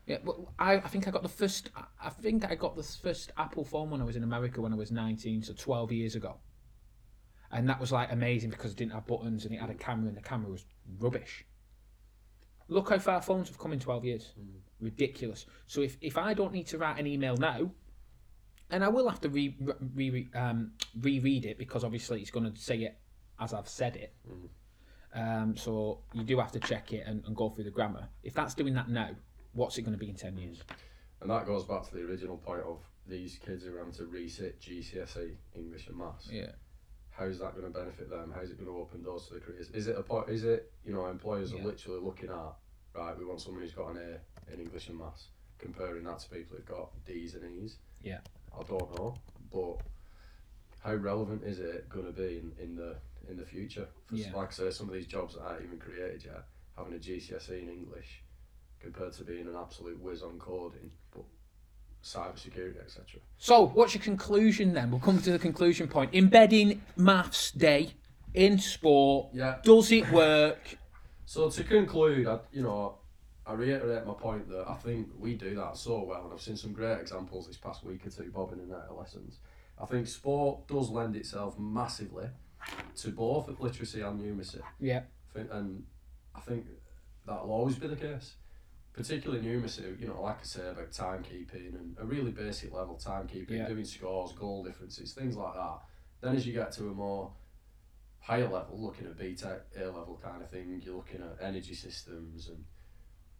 Yeah, 0.07 0.19
well, 0.25 0.53
I, 0.59 0.77
I 0.77 0.89
think 0.89 1.07
I 1.07 1.11
got 1.11 1.23
the 1.23 1.29
first. 1.29 1.71
I- 2.01 2.11
think 2.11 2.45
I 2.51 2.55
got 2.55 2.77
the 2.77 2.83
first 2.83 3.33
Apple 3.37 3.65
phone 3.65 3.91
when 3.91 4.01
I 4.01 4.05
was 4.05 4.17
in 4.17 4.23
America 4.25 4.61
when 4.61 4.73
I 4.73 4.77
was 4.77 4.91
nineteen, 4.91 5.43
so 5.43 5.53
twelve 5.55 5.93
years 5.93 6.15
ago. 6.15 6.39
And 7.53 7.69
that 7.69 7.81
was 7.81 7.91
like 7.93 8.13
amazing 8.13 8.51
because 8.51 8.73
it 8.73 8.77
didn't 8.77 8.93
have 8.93 9.07
buttons 9.07 9.45
and 9.45 9.55
it 9.55 9.61
had 9.61 9.71
a 9.71 9.75
camera, 9.75 10.09
and 10.09 10.17
the 10.17 10.23
camera 10.23 10.51
was 10.51 10.65
rubbish. 10.99 11.45
Look 12.69 12.91
how 12.91 12.99
far 12.99 13.21
phones 13.21 13.49
have 13.49 13.59
come 13.59 13.73
in 13.73 13.81
twelve 13.81 14.05
years. 14.05 14.33
Ridiculous. 14.81 15.47
So 15.67 15.81
if, 15.83 15.97
if 16.01 16.17
I 16.17 16.35
don't 16.35 16.53
need 16.53 16.67
to 16.69 16.79
write 16.79 16.99
an 16.99 17.07
email 17.07 17.37
now, 17.37 17.71
and 18.71 18.85
I 18.85 18.89
will 18.89 19.09
have 19.09 19.21
to 19.23 19.29
re, 19.29 19.57
re, 19.95 20.11
re 20.11 20.29
um, 20.35 20.73
reread 21.01 21.45
it 21.45 21.59
because 21.59 21.85
obviously 21.85 22.21
it's 22.21 22.31
going 22.31 22.51
to 22.51 22.59
say 22.59 22.79
it 22.79 22.99
as 23.41 23.53
I've 23.53 23.69
said 23.69 23.97
it. 23.97 24.15
Um, 25.13 25.57
so 25.57 26.03
you 26.13 26.23
do 26.23 26.39
have 26.39 26.53
to 26.53 26.61
check 26.61 26.93
it 26.93 27.05
and, 27.07 27.25
and 27.27 27.35
go 27.35 27.51
through 27.51 27.65
the 27.65 27.71
grammar. 27.71 28.09
If 28.23 28.35
that's 28.35 28.55
doing 28.55 28.75
that 28.75 28.89
now, 28.89 29.11
what's 29.53 29.79
it 29.79 29.83
going 29.83 29.97
to 29.97 29.99
be 29.99 30.09
in 30.11 30.17
ten 30.17 30.37
years? 30.37 30.63
And 31.21 31.31
that 31.31 31.47
goes 31.47 31.65
back 31.65 31.87
to 31.89 31.95
the 31.95 32.03
original 32.03 32.37
point 32.39 32.63
of 32.63 32.79
these 33.07 33.39
kids 33.45 33.65
who 33.65 33.75
are 33.75 33.79
having 33.79 33.93
to 33.95 34.05
resit 34.05 34.55
GCSE 34.61 35.35
English 35.55 35.89
and 35.89 35.97
maths. 35.99 36.29
Yeah. 36.31 36.53
How's 37.11 37.39
that 37.41 37.55
going 37.55 37.71
to 37.71 37.79
benefit 37.79 38.09
them? 38.09 38.33
How's 38.35 38.51
it 38.51 38.57
going 38.59 38.71
to 38.71 38.79
open 38.79 39.03
doors 39.03 39.27
to 39.27 39.33
their 39.35 39.41
careers? 39.41 39.69
Is 39.71 39.89
it 39.89 39.97
a 39.99 40.03
point? 40.03 40.29
Is 40.31 40.45
it 40.45 40.73
you 40.85 40.93
know 40.93 41.07
employers 41.07 41.53
Yeah. 41.53 41.61
are 41.61 41.65
literally 41.65 42.01
looking 42.01 42.31
at 42.31 42.55
right? 42.95 43.19
We 43.19 43.25
want 43.25 43.41
someone 43.41 43.63
who's 43.63 43.73
got 43.73 43.91
an 43.91 43.99
A 43.99 44.53
in 44.53 44.61
English 44.61 44.89
and 44.89 44.99
maths, 44.99 45.29
comparing 45.59 46.05
that 46.05 46.21
to 46.21 46.29
people 46.31 46.57
who've 46.57 46.67
got 46.67 46.91
D's 47.05 47.35
and 47.35 47.45
E's. 47.63 47.77
Yeah. 48.03 48.21
I 48.59 48.63
don't 48.63 48.95
know, 48.97 49.15
but 49.53 49.77
how 50.81 50.95
relevant 50.95 51.45
is 51.45 51.59
it 51.61 51.89
going 51.89 52.07
to 52.07 52.13
be 52.13 52.39
in, 52.39 52.53
in 52.63 52.75
the 52.77 52.97
in 53.29 53.37
the 53.37 53.45
future? 53.45 53.87
For, 54.07 54.15
Yeah. 54.17 54.35
Like 54.35 54.49
I 54.49 54.53
say, 54.53 54.71
some 54.71 54.89
of 54.89 54.95
these 54.95 55.07
jobs 55.07 55.35
that 55.35 55.43
aren't 55.43 55.65
even 55.65 55.79
created 55.79 56.25
yet, 56.25 56.45
having 56.77 56.95
a 56.95 56.99
GCSE 56.99 57.63
in 57.63 57.69
English 57.69 58.23
compared 58.81 59.13
to 59.15 59.25
being 59.25 59.47
an 59.47 59.57
absolute 59.61 60.01
whiz 60.01 60.23
on 60.23 60.39
coding, 60.39 60.91
but 61.15 61.25
cybersecurity, 62.03 62.83
etc. 62.83 63.21
So, 63.39 63.67
what's 63.67 63.95
your 63.95 64.03
conclusion 64.03 64.73
then? 64.73 64.91
We'll 64.91 65.01
come 65.01 65.21
to 65.23 65.33
the 65.33 65.39
conclusion 65.39 65.89
point. 65.89 66.15
Embedding 66.15 66.83
maths 66.97 67.51
day 67.51 67.95
in 68.35 68.59
sport. 68.59 69.29
Yeah. 69.33 69.59
Does 69.63 69.93
it 69.93 70.11
work? 70.11 70.79
So 71.27 71.49
to 71.49 71.63
conclude, 71.63 72.27
I, 72.27 72.41
you 72.53 72.63
know, 72.63 72.99
I 73.47 73.53
reiterate 73.53 74.07
my 74.07 74.15
point 74.15 74.49
that 74.49 74.65
I 74.69 74.75
think 74.75 75.09
we 75.19 75.35
do 75.35 75.55
that 75.57 75.77
so 75.77 76.03
well, 76.03 76.25
and 76.25 76.33
I've 76.33 76.41
seen 76.41 76.57
some 76.57 76.73
great 76.73 77.01
examples 77.01 77.47
this 77.47 77.57
past 77.57 77.85
week 77.85 78.07
or 78.07 78.11
two, 78.11 78.31
bobbing 78.31 78.59
in 78.59 78.69
the 78.69 78.83
lessons. 78.93 79.39
I 79.81 79.87
think 79.87 80.07
sport 80.07 80.67
does 80.69 80.91
lend 80.91 81.17
itself 81.17 81.59
massively 81.59 82.27
to 82.97 83.09
both 83.11 83.49
literacy 83.59 84.01
and 84.03 84.21
numeracy. 84.21 84.61
Yeah. 84.79 85.03
And 85.35 85.85
I 86.35 86.41
think 86.41 86.67
that'll 87.27 87.51
always 87.51 87.77
be 87.77 87.87
the 87.87 87.97
case. 87.97 88.35
Particularly 88.93 89.43
numeracy, 89.47 89.85
uh, 89.93 89.97
you 89.99 90.09
know, 90.09 90.21
like 90.21 90.41
I 90.41 90.45
say 90.45 90.69
about 90.69 90.91
timekeeping 90.91 91.75
and 91.79 91.97
a 91.99 92.05
really 92.05 92.33
basic 92.33 92.73
level 92.73 92.97
timekeeping, 93.03 93.51
Yeah. 93.51 93.69
doing 93.69 93.85
scores, 93.85 94.33
goal 94.33 94.65
differences, 94.65 95.13
things 95.15 95.37
like 95.37 95.55
that. 95.55 95.79
Then 96.21 96.37
as 96.37 96.47
you 96.47 96.53
get 96.53 96.73
to 96.73 96.89
a 96.89 96.95
more 96.95 97.33
higher 98.19 98.49
level, 98.49 98.81
looking 98.81 99.07
at 99.07 99.17
BTEC, 99.17 99.63
A 99.77 99.85
level 99.87 100.21
kind 100.23 100.43
of 100.43 100.51
thing, 100.51 100.81
you're 100.85 100.97
looking 100.97 101.23
at 101.23 101.39
energy 101.41 101.75
systems 101.75 102.49
and 102.49 102.65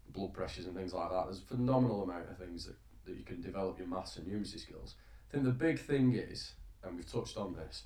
blood 0.09 0.33
pressures 0.33 0.67
and 0.67 0.75
things 0.75 0.95
like 0.95 1.11
that. 1.11 1.25
There's 1.25 1.43
a 1.43 1.47
phenomenal 1.47 2.05
amount 2.05 2.31
of 2.31 2.39
things 2.39 2.67
that, 2.67 2.77
that 3.05 3.17
you 3.17 3.25
can 3.25 3.41
develop 3.41 3.79
your 3.79 3.89
maths 3.89 4.17
and 4.17 4.27
numeracy 4.27 4.61
skills. 4.61 4.95
I 5.29 5.33
think 5.33 5.45
the 5.45 5.51
big 5.51 5.79
thing 5.79 6.15
is, 6.15 6.55
and 6.83 6.97
we've 6.97 7.11
touched 7.11 7.37
on 7.37 7.55
this, 7.55 7.85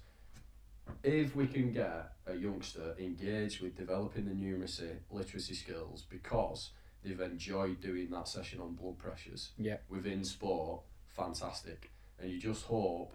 if 1.02 1.34
we 1.34 1.46
can 1.46 1.72
get 1.72 2.12
a 2.26 2.34
youngster 2.34 2.94
engaged 2.98 3.62
with 3.62 3.74
developing 3.74 4.26
the 4.26 4.34
numeracy 4.34 4.98
literacy 5.10 5.54
skills 5.54 6.02
because 6.08 6.70
they've 7.04 7.20
enjoyed 7.20 7.80
doing 7.80 8.10
that 8.10 8.26
session 8.28 8.60
on 8.60 8.74
blood 8.74 8.98
pressures 8.98 9.52
Yeah. 9.58 9.76
within 9.88 10.24
sport, 10.24 10.82
fantastic. 11.08 11.90
And 12.18 12.30
you 12.30 12.40
just 12.40 12.64
hope 12.64 13.14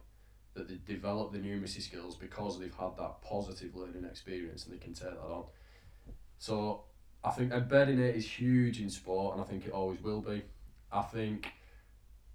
that 0.54 0.68
they 0.68 0.76
develop 0.86 1.32
the 1.32 1.40
numeracy 1.40 1.82
skills 1.82 2.16
because 2.16 2.60
they've 2.60 2.74
had 2.76 2.96
that 2.98 3.22
positive 3.22 3.76
learning 3.76 4.06
experience 4.06 4.66
and 4.66 4.74
they 4.74 4.78
can 4.80 4.94
take 4.94 5.10
that 5.12 5.20
on. 5.20 5.46
So 6.38 6.86
I 7.24 7.32
think 7.32 7.52
embedding 7.52 8.00
it 8.00 8.16
is 8.16 8.26
huge 8.28 8.80
in 8.82 8.90
sport 8.90 9.36
and 9.36 9.44
I 9.44 9.48
think 9.48 9.66
it 9.66 9.72
always 9.72 10.02
will 10.02 10.22
be. 10.22 10.44
I 10.92 11.02
think 11.02 11.48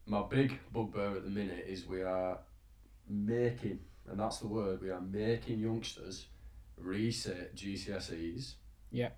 my 0.06 0.22
big 0.22 0.58
bugbear 0.72 1.16
at 1.16 1.24
the 1.24 1.30
minute 1.30 1.64
is 1.66 1.86
we 1.86 2.02
are 2.02 2.38
making, 3.08 3.80
and 4.08 4.18
that's 4.18 4.38
the 4.38 4.46
word, 4.48 4.80
we 4.82 4.90
are 4.90 5.00
making 5.00 5.58
youngsters 5.58 6.26
reset 6.76 7.54
GCSEs. 7.56 8.54
Yeah. 8.90 9.10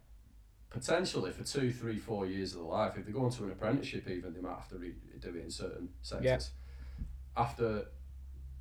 Potentially 0.70 1.30
for 1.32 1.44
two, 1.44 1.72
three, 1.72 1.98
four 1.98 2.26
years 2.26 2.52
of 2.52 2.60
their 2.60 2.68
life. 2.68 2.94
If 2.98 3.06
they 3.06 3.12
go 3.12 3.24
into 3.26 3.44
an 3.44 3.52
apprenticeship, 3.52 4.08
even 4.08 4.34
they 4.34 4.40
might 4.40 4.56
have 4.56 4.68
to 4.70 4.76
re- 4.76 4.94
do 5.20 5.28
it 5.30 5.36
in 5.44 5.50
certain 5.50 5.88
sectors. 6.02 6.50
After 7.36 7.86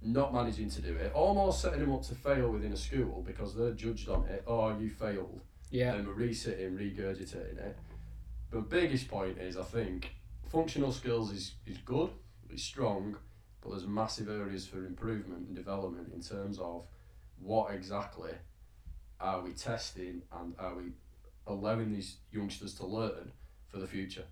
not 0.02 0.34
managing 0.34 0.70
to 0.70 0.82
do 0.82 0.96
it, 0.96 1.12
almost 1.14 1.62
setting 1.62 1.80
them 1.80 1.92
up 1.94 2.04
to 2.04 2.16
fail 2.16 2.50
within 2.52 2.72
a 2.72 2.78
school 2.78 3.24
because 3.26 3.56
they're 3.56 3.72
judged 3.72 4.08
on 4.10 4.26
it. 4.28 4.44
Oh, 4.48 4.78
you 4.78 4.90
failed 4.90 5.42
Yeah. 5.72 5.96
And 5.96 6.08
we're 6.08 6.14
resitting, 6.14 6.78
regurgitating 6.78 7.58
it. 7.58 7.78
The 8.52 8.62
biggest 8.62 9.08
point 9.08 9.38
is 9.40 9.58
I 9.58 9.64
think 9.64 10.16
functional 10.48 10.92
skills 10.92 11.32
is, 11.32 11.56
is 11.66 11.78
good, 11.80 12.12
it's 12.50 12.64
strong, 12.64 13.18
but 13.62 13.72
there's 13.72 13.88
massive 13.88 14.30
areas 14.30 14.68
for 14.68 14.86
improvement 14.86 15.48
and 15.48 15.56
development 15.56 16.14
in 16.14 16.22
terms 16.22 16.60
of 16.60 16.86
what 17.40 17.74
exactly 17.74 18.32
are 19.20 19.42
we 19.42 19.52
testing 19.52 20.22
and 20.40 20.54
are 20.60 20.76
we 20.76 20.92
allowing 21.48 21.94
these 21.94 22.18
youngsters 22.32 22.74
to 22.76 22.86
learn 22.86 23.32
for 23.68 23.80
the 23.80 23.88
future. 23.88 24.26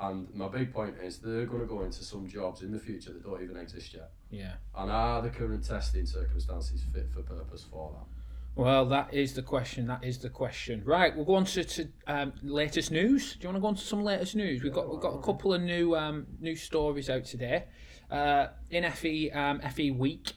And 0.00 0.32
my 0.34 0.48
big 0.48 0.72
point 0.72 0.96
is 1.02 1.18
they're 1.18 1.46
going 1.46 1.60
to 1.60 1.66
go 1.66 1.82
into 1.82 2.02
some 2.02 2.28
jobs 2.28 2.62
in 2.62 2.72
the 2.72 2.80
future 2.80 3.12
that 3.12 3.22
don't 3.22 3.42
even 3.42 3.56
exist 3.56 3.94
yet. 3.94 4.10
Yeah. 4.30 4.54
And 4.76 4.90
are 4.90 5.22
the 5.22 5.30
current 5.30 5.64
testing 5.64 6.04
circumstances 6.04 6.82
fit 6.92 7.10
for 7.12 7.22
purpose 7.22 7.64
for 7.70 7.92
that? 7.92 8.14
Well, 8.56 8.86
that 8.86 9.12
is 9.12 9.34
the 9.34 9.42
question. 9.42 9.86
That 9.88 10.04
is 10.04 10.18
the 10.18 10.28
question. 10.28 10.82
Right, 10.84 11.14
we'll 11.14 11.24
go 11.24 11.34
on 11.34 11.44
to, 11.44 11.64
to 11.64 11.88
um, 12.06 12.32
latest 12.42 12.92
news. 12.92 13.34
Do 13.34 13.40
you 13.42 13.48
want 13.48 13.56
to 13.56 13.60
go 13.60 13.66
on 13.66 13.74
to 13.74 13.82
some 13.82 14.04
latest 14.04 14.36
news? 14.36 14.62
We've 14.62 14.72
got 14.72 14.88
we've 14.88 15.00
got 15.00 15.14
a 15.14 15.22
couple 15.22 15.54
of 15.54 15.62
new 15.62 15.96
um, 15.96 16.26
new 16.40 16.54
stories 16.54 17.10
out 17.10 17.24
today. 17.24 17.64
Uh, 18.10 18.48
in 18.70 18.88
FE 18.92 19.30
um, 19.32 19.60
FE 19.60 19.90
week, 19.90 20.34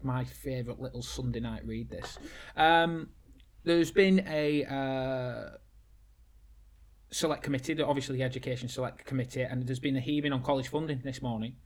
my 0.00 0.22
favourite 0.22 0.78
little 0.78 1.02
Sunday 1.02 1.40
night 1.40 1.66
read. 1.66 1.90
This 1.90 2.18
um, 2.56 3.08
there's 3.66 3.90
been 3.90 4.24
a 4.28 4.64
uh, 4.64 5.56
select 7.10 7.42
committee, 7.42 7.80
obviously 7.82 8.16
the 8.16 8.22
education 8.22 8.68
select 8.68 9.04
committee, 9.04 9.42
and 9.42 9.66
there's 9.66 9.80
been 9.80 9.96
a 9.96 10.00
hearing 10.00 10.32
on 10.32 10.42
college 10.42 10.68
funding 10.68 11.00
this 11.04 11.20
morning. 11.20 11.56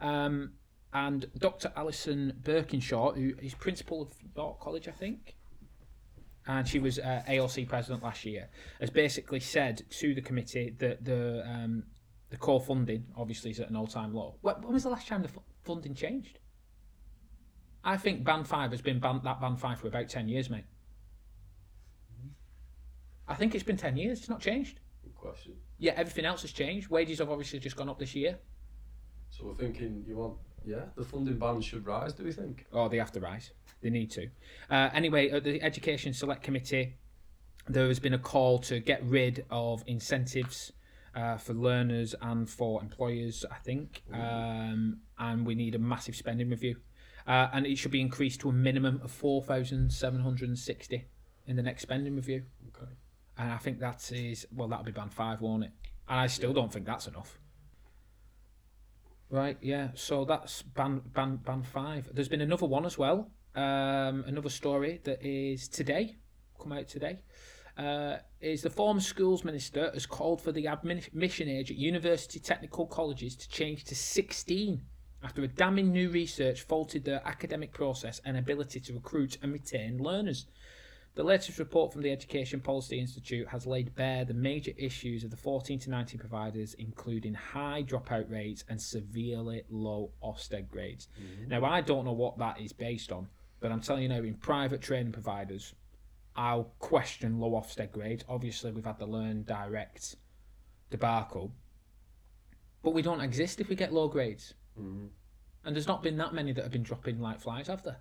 Um, 0.00 0.52
and 0.92 1.26
Dr. 1.38 1.72
Alison 1.74 2.34
Birkinshaw, 2.42 3.16
who 3.16 3.32
is 3.42 3.54
principal 3.54 4.02
of 4.02 4.12
York 4.36 4.60
College, 4.60 4.86
I 4.86 4.92
think, 4.92 5.34
and 6.46 6.68
she 6.68 6.78
was 6.78 6.98
uh, 6.98 7.22
AoC 7.26 7.66
president 7.68 8.02
last 8.02 8.24
year, 8.26 8.48
has 8.78 8.90
basically 8.90 9.40
said 9.40 9.82
to 9.90 10.14
the 10.14 10.20
committee 10.20 10.74
that 10.78 11.04
the 11.04 11.42
um, 11.46 11.84
the 12.28 12.36
core 12.36 12.60
funding 12.60 13.06
obviously 13.16 13.50
is 13.50 13.60
at 13.60 13.70
an 13.70 13.76
all 13.76 13.86
time 13.86 14.12
low. 14.12 14.36
When 14.42 14.72
was 14.72 14.82
the 14.82 14.90
last 14.90 15.08
time 15.08 15.22
the 15.22 15.30
funding 15.64 15.94
changed? 15.94 16.38
I 17.82 17.96
think 17.96 18.24
Band 18.24 18.46
Five 18.46 18.72
has 18.72 18.82
been 18.82 19.00
band, 19.00 19.22
that 19.24 19.40
Band 19.40 19.58
Five 19.58 19.80
for 19.80 19.88
about 19.88 20.10
ten 20.10 20.28
years, 20.28 20.50
mate. 20.50 20.64
I 23.28 23.34
think 23.34 23.54
it's 23.54 23.64
been 23.64 23.76
ten 23.76 23.96
years. 23.96 24.20
It's 24.20 24.28
not 24.28 24.40
changed. 24.40 24.80
Good 25.02 25.14
question. 25.14 25.54
Yeah, 25.78 25.92
everything 25.96 26.24
else 26.24 26.42
has 26.42 26.52
changed. 26.52 26.88
Wages 26.88 27.18
have 27.18 27.30
obviously 27.30 27.58
just 27.58 27.76
gone 27.76 27.88
up 27.88 27.98
this 27.98 28.14
year. 28.14 28.38
So 29.30 29.44
we're 29.46 29.54
thinking 29.54 30.04
you 30.06 30.16
want 30.16 30.34
yeah 30.64 30.86
the 30.96 31.04
funding 31.04 31.38
band 31.38 31.64
should 31.64 31.86
rise. 31.86 32.12
Do 32.12 32.24
we 32.24 32.32
think? 32.32 32.66
Oh, 32.72 32.88
they 32.88 32.98
have 32.98 33.12
to 33.12 33.20
rise. 33.20 33.50
They 33.82 33.90
need 33.90 34.10
to. 34.12 34.28
Uh, 34.70 34.90
anyway, 34.92 35.30
at 35.30 35.44
the 35.44 35.62
Education 35.62 36.12
Select 36.12 36.42
Committee, 36.42 36.94
there 37.68 37.88
has 37.88 37.98
been 37.98 38.14
a 38.14 38.18
call 38.18 38.58
to 38.60 38.80
get 38.80 39.02
rid 39.04 39.44
of 39.50 39.84
incentives 39.86 40.72
uh, 41.14 41.36
for 41.36 41.54
learners 41.54 42.14
and 42.20 42.48
for 42.48 42.80
employers, 42.82 43.44
I 43.50 43.56
think. 43.56 44.02
Um, 44.12 44.98
and 45.18 45.46
we 45.46 45.54
need 45.54 45.74
a 45.74 45.78
massive 45.78 46.14
spending 46.14 46.50
review. 46.50 46.76
Uh, 47.26 47.48
and 47.52 47.66
it 47.66 47.76
should 47.76 47.90
be 47.90 48.00
increased 48.00 48.40
to 48.40 48.50
a 48.50 48.52
minimum 48.52 49.00
of 49.02 49.10
4,760 49.10 51.04
in 51.46 51.56
the 51.56 51.62
next 51.62 51.82
spending 51.82 52.14
review. 52.14 52.44
Okay. 52.68 52.92
And 53.38 53.52
I 53.52 53.58
think 53.58 53.80
that 53.80 54.10
is, 54.12 54.46
well, 54.54 54.68
that'll 54.68 54.84
be 54.84 54.92
band 54.92 55.12
five, 55.12 55.40
won't 55.40 55.64
it? 55.64 55.70
And 56.08 56.20
I 56.20 56.26
still 56.26 56.52
don't 56.52 56.72
think 56.72 56.86
that's 56.86 57.06
enough. 57.06 57.38
Right, 59.28 59.58
yeah. 59.60 59.88
So 59.94 60.24
that's 60.24 60.62
band 60.62 61.12
band 61.12 61.44
band 61.44 61.66
five. 61.66 62.08
There's 62.12 62.28
been 62.28 62.40
another 62.40 62.66
one 62.66 62.86
as 62.86 62.96
well. 62.96 63.30
Um, 63.54 64.24
another 64.26 64.50
story 64.50 65.00
that 65.04 65.24
is 65.24 65.68
today, 65.68 66.16
come 66.60 66.72
out 66.72 66.88
today. 66.88 67.20
Uh, 67.76 68.18
is 68.40 68.62
the 68.62 68.70
former 68.70 69.00
schools 69.00 69.44
minister 69.44 69.90
has 69.92 70.06
called 70.06 70.40
for 70.40 70.50
the 70.50 70.66
admission 70.66 71.46
age 71.46 71.70
at 71.70 71.76
university 71.76 72.40
technical 72.40 72.86
colleges 72.86 73.36
to 73.36 73.46
change 73.50 73.84
to 73.84 73.94
16 73.94 74.80
after 75.22 75.42
a 75.42 75.48
damning 75.48 75.92
new 75.92 76.08
research 76.08 76.62
faulted 76.62 77.04
their 77.04 77.20
academic 77.26 77.72
process 77.72 78.20
and 78.24 78.36
ability 78.36 78.80
to 78.80 78.94
recruit 78.94 79.36
and 79.42 79.52
retain 79.52 79.98
learners. 79.98 80.46
The 81.16 81.24
latest 81.24 81.58
report 81.58 81.94
from 81.94 82.02
the 82.02 82.12
Education 82.12 82.60
Policy 82.60 83.00
Institute 83.00 83.48
has 83.48 83.66
laid 83.66 83.94
bare 83.94 84.26
the 84.26 84.34
major 84.34 84.72
issues 84.76 85.24
of 85.24 85.30
the 85.30 85.36
14 85.36 85.78
to 85.78 85.90
19 85.90 86.20
providers, 86.20 86.74
including 86.74 87.32
high 87.32 87.82
dropout 87.82 88.30
rates 88.30 88.64
and 88.68 88.80
severely 88.80 89.62
low 89.70 90.10
Ofsted 90.22 90.68
grades. 90.68 91.08
Mm-hmm. 91.18 91.48
Now, 91.48 91.64
I 91.64 91.80
don't 91.80 92.04
know 92.04 92.12
what 92.12 92.36
that 92.36 92.60
is 92.60 92.74
based 92.74 93.12
on, 93.12 93.28
but 93.60 93.72
I'm 93.72 93.80
telling 93.80 94.02
you 94.02 94.10
now, 94.10 94.16
in 94.16 94.34
private 94.34 94.82
training 94.82 95.12
providers, 95.12 95.74
I'll 96.36 96.70
question 96.80 97.40
low 97.40 97.52
Ofsted 97.52 97.92
grades. 97.92 98.22
Obviously, 98.28 98.72
we've 98.72 98.84
had 98.84 98.98
the 98.98 99.08
Learndirect 99.08 100.16
debacle, 100.90 101.50
but 102.82 102.92
we 102.92 103.00
don't 103.00 103.22
exist 103.22 103.58
if 103.58 103.70
we 103.70 103.74
get 103.74 103.90
low 103.90 104.08
grades. 104.08 104.52
Mm-hmm. 104.78 105.06
And 105.64 105.74
there's 105.74 105.88
not 105.88 106.02
been 106.02 106.18
that 106.18 106.34
many 106.34 106.52
that 106.52 106.62
have 106.62 106.72
been 106.72 106.82
dropping 106.82 107.20
like 107.20 107.40
flies, 107.40 107.68
have 107.68 107.82
there? 107.82 108.00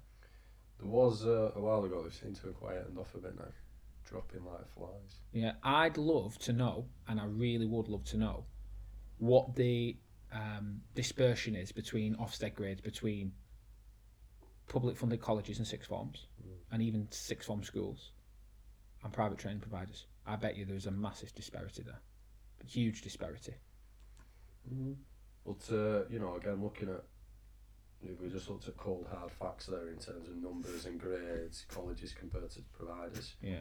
There 0.79 0.89
was 0.89 1.25
uh, 1.25 1.51
a 1.55 1.61
while 1.61 1.83
ago. 1.85 2.03
They 2.03 2.11
seem 2.11 2.33
to 2.35 2.47
have 2.47 2.55
quietened 2.55 2.97
off 2.97 3.13
a 3.15 3.19
bit 3.19 3.35
now, 3.37 3.45
dropping 4.05 4.45
like 4.45 4.67
flies. 4.73 5.21
Yeah, 5.31 5.53
I'd 5.63 5.97
love 5.97 6.37
to 6.39 6.53
know, 6.53 6.85
and 7.07 7.19
I 7.19 7.25
really 7.25 7.65
would 7.65 7.87
love 7.87 8.03
to 8.05 8.17
know, 8.17 8.45
what 9.17 9.55
the 9.55 9.97
um, 10.33 10.81
dispersion 10.93 11.55
is 11.55 11.71
between 11.71 12.15
Ofsted 12.15 12.55
grades 12.55 12.81
between 12.81 13.31
public 14.67 14.97
funded 14.97 15.21
colleges 15.21 15.57
and 15.59 15.67
sixth 15.67 15.89
forms, 15.89 16.27
mm. 16.45 16.51
and 16.71 16.81
even 16.81 17.07
sixth 17.11 17.47
form 17.47 17.63
schools, 17.63 18.11
and 19.03 19.13
private 19.13 19.37
training 19.37 19.61
providers. 19.61 20.07
I 20.25 20.35
bet 20.35 20.57
you 20.57 20.65
there's 20.65 20.87
a 20.87 20.91
massive 20.91 21.33
disparity 21.35 21.83
there, 21.83 22.01
huge 22.67 23.01
disparity. 23.01 23.53
Mm. 24.73 24.95
But 25.45 25.73
uh, 25.73 26.05
you 26.09 26.19
know, 26.19 26.35
again, 26.35 26.61
looking 26.61 26.89
at 26.89 27.03
we 28.21 28.29
just 28.29 28.49
looked 28.49 28.67
at 28.67 28.77
cold 28.77 29.07
hard 29.11 29.31
facts 29.31 29.65
there 29.67 29.89
in 29.89 29.97
terms 29.97 30.27
of 30.27 30.35
numbers 30.35 30.85
and 30.85 30.99
grades, 30.99 31.65
colleges 31.69 32.13
compared 32.17 32.49
to 32.51 32.61
providers. 32.77 33.33
Yeah. 33.41 33.59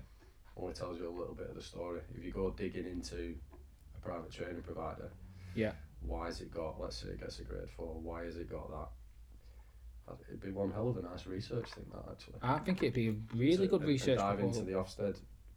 Only 0.57 0.75
tells 0.75 0.99
you 0.99 1.09
a 1.09 1.11
little 1.11 1.35
bit 1.35 1.49
of 1.49 1.57
the 1.57 1.63
story. 1.63 2.01
If 2.17 2.25
you 2.25 2.31
go 2.31 2.51
digging 2.51 2.87
into 2.87 3.35
a 3.97 4.07
private 4.07 4.31
training 4.31 4.63
provider, 4.63 5.11
yeah. 5.55 5.73
Why 6.07 6.27
has 6.27 6.41
it 6.41 6.53
got? 6.53 6.81
Let's 6.81 6.97
say 6.97 7.09
it 7.09 7.21
gets 7.21 7.39
a 7.39 7.45
grade 7.45 7.71
four. 7.77 7.99
Why 8.01 8.25
has 8.25 8.37
it 8.37 8.51
got 8.51 8.71
that? 8.71 10.17
It'd 10.29 10.43
be 10.43 10.51
one 10.51 10.71
hell 10.71 10.91
of 10.91 10.99
a 10.99 11.03
nice 11.03 11.27
research 11.27 11.71
thing, 11.71 11.87
that 11.93 12.11
actually. 12.11 12.35
I 12.43 12.59
think 12.59 12.83
it'd 12.83 12.93
be 12.93 13.09
a 13.09 13.15
really 13.35 13.67
good 13.67 13.85
research. 13.85 14.19
dive 14.19 14.39
proposal. 14.39 14.61
into 14.61 14.73
the 14.73 14.79
Ofsted 14.79 15.17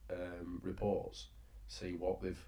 um, 0.09 0.61
reports, 0.63 1.27
see 1.67 1.95
what 1.95 2.21
they've 2.21 2.41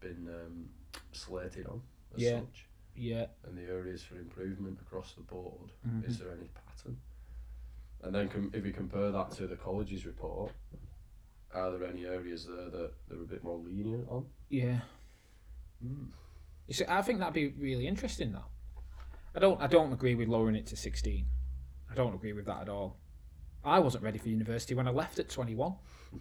been 0.00 0.28
um, 0.28 0.70
slated 1.12 1.66
on 1.66 1.82
as 2.14 2.22
yeah. 2.22 2.38
such 2.38 2.66
yeah. 3.00 3.26
and 3.46 3.56
the 3.56 3.62
areas 3.72 4.02
for 4.02 4.16
improvement 4.16 4.78
across 4.80 5.14
the 5.14 5.22
board. 5.22 5.72
Mhm. 5.86 6.06
Is 6.06 6.18
there 6.18 6.30
any 6.32 6.48
pattern? 6.48 7.00
And 8.02 8.14
then 8.14 8.28
com- 8.28 8.50
if 8.54 8.62
we 8.62 8.72
compare 8.72 9.10
that 9.10 9.30
to 9.32 9.46
the 9.46 9.56
college's 9.56 10.06
report, 10.06 10.52
are 11.52 11.70
there 11.76 11.88
any 11.88 12.04
areas 12.06 12.46
there 12.46 12.68
that 12.70 12.92
they're 13.08 13.22
a 13.22 13.26
bit 13.26 13.42
more 13.42 13.58
lenient 13.58 14.08
on? 14.08 14.26
Yeah. 14.48 14.80
Mm. 15.84 16.08
You 16.66 16.74
see, 16.74 16.84
I 16.88 17.02
think 17.02 17.18
that'd 17.18 17.34
be 17.34 17.48
really 17.48 17.86
interesting, 17.86 18.32
though. 18.32 18.44
I 19.34 19.38
don't. 19.38 19.60
I 19.60 19.66
don't 19.66 19.92
agree 19.92 20.14
with 20.14 20.28
lowering 20.28 20.56
it 20.56 20.66
to 20.66 20.76
sixteen. 20.76 21.26
I 21.90 21.94
don't 21.94 22.14
agree 22.14 22.32
with 22.32 22.46
that 22.46 22.62
at 22.62 22.68
all. 22.68 22.98
I 23.64 23.78
wasn't 23.78 24.04
ready 24.04 24.18
for 24.18 24.28
university 24.28 24.74
when 24.74 24.86
I 24.88 24.90
left 24.90 25.18
at 25.18 25.28
twenty 25.28 25.54
one. 25.54 25.76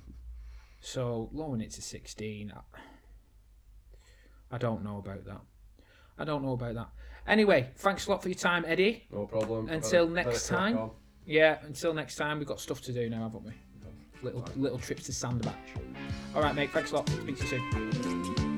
so 0.81 1.29
lowering 1.31 1.61
it 1.61 1.71
to 1.71 1.81
sixteen, 1.81 2.51
I, 2.55 2.61
I 4.51 4.57
don't 4.57 4.83
know 4.83 4.97
about 4.97 5.25
that. 5.25 5.41
I 6.19 6.25
don't 6.25 6.43
know 6.43 6.53
about 6.53 6.75
that. 6.75 6.89
Anyway, 7.27 7.69
thanks 7.77 8.07
a 8.07 8.11
lot 8.11 8.21
for 8.21 8.29
your 8.29 8.37
time, 8.37 8.65
Eddie. 8.67 9.07
No 9.11 9.25
problem. 9.25 9.69
Until 9.69 10.07
next 10.07 10.47
time. 10.47 10.91
Yeah, 11.25 11.59
until 11.63 11.93
next 11.93 12.15
time. 12.15 12.39
We've 12.39 12.47
got 12.47 12.59
stuff 12.59 12.81
to 12.81 12.93
do 12.93 13.09
now, 13.09 13.23
haven't 13.23 13.45
we? 13.45 13.53
Little 14.21 14.45
little 14.57 14.79
trips 14.79 15.05
to 15.05 15.13
Sandbach. 15.13 15.55
All 16.35 16.41
right, 16.41 16.53
mate. 16.53 16.71
Thanks 16.71 16.91
a 16.91 16.95
lot. 16.95 17.07
Speak 17.09 17.37
to 17.37 17.43
you 17.43 18.33
soon. 18.35 18.48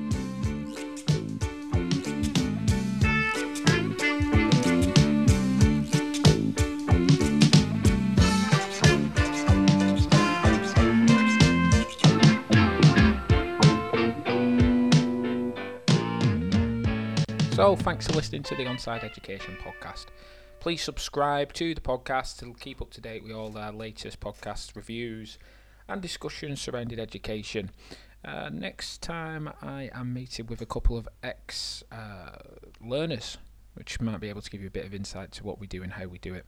So, 17.62 17.76
thanks 17.76 18.08
for 18.08 18.14
listening 18.14 18.42
to 18.42 18.56
the 18.56 18.64
Onside 18.64 19.04
Education 19.04 19.56
podcast. 19.62 20.06
Please 20.58 20.82
subscribe 20.82 21.52
to 21.52 21.76
the 21.76 21.80
podcast 21.80 22.40
to 22.40 22.52
keep 22.54 22.82
up 22.82 22.90
to 22.90 23.00
date 23.00 23.22
with 23.22 23.30
all 23.30 23.56
our 23.56 23.70
latest 23.70 24.18
podcast 24.18 24.74
reviews 24.74 25.38
and 25.88 26.02
discussions 26.02 26.60
surrounding 26.60 26.98
education. 26.98 27.70
Uh, 28.24 28.50
next 28.52 29.00
time, 29.00 29.48
I 29.62 29.90
am 29.94 30.12
meeting 30.12 30.46
with 30.46 30.60
a 30.60 30.66
couple 30.66 30.98
of 30.98 31.08
ex 31.22 31.84
uh, 31.92 32.32
learners, 32.84 33.38
which 33.74 34.00
might 34.00 34.18
be 34.18 34.28
able 34.28 34.42
to 34.42 34.50
give 34.50 34.60
you 34.60 34.66
a 34.66 34.72
bit 34.72 34.84
of 34.84 34.92
insight 34.92 35.30
to 35.30 35.44
what 35.44 35.60
we 35.60 35.68
do 35.68 35.84
and 35.84 35.92
how 35.92 36.06
we 36.06 36.18
do 36.18 36.34
it. 36.34 36.46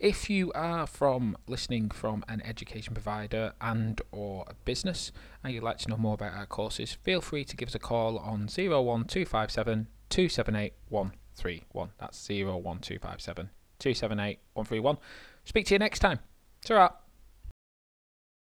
If 0.00 0.28
you 0.28 0.50
are 0.54 0.88
from 0.88 1.36
listening 1.46 1.90
from 1.90 2.24
an 2.28 2.42
education 2.44 2.94
provider 2.94 3.52
and 3.60 4.02
or 4.10 4.44
a 4.48 4.54
business 4.64 5.12
and 5.44 5.54
you'd 5.54 5.62
like 5.62 5.78
to 5.78 5.88
know 5.88 5.96
more 5.96 6.14
about 6.14 6.34
our 6.34 6.46
courses, 6.46 6.94
feel 6.94 7.20
free 7.20 7.44
to 7.44 7.56
give 7.56 7.68
us 7.68 7.76
a 7.76 7.78
call 7.78 8.18
on 8.18 8.48
01257 8.48 9.86
278 10.10 10.72
131. 10.88 11.90
That's 11.98 12.28
01257 12.28 13.50
278 13.78 14.38
131. 14.54 14.98
Speak 15.44 15.66
to 15.66 15.74
you 15.74 15.78
next 15.78 16.00
time. 16.00 16.20
Ta 16.64 16.92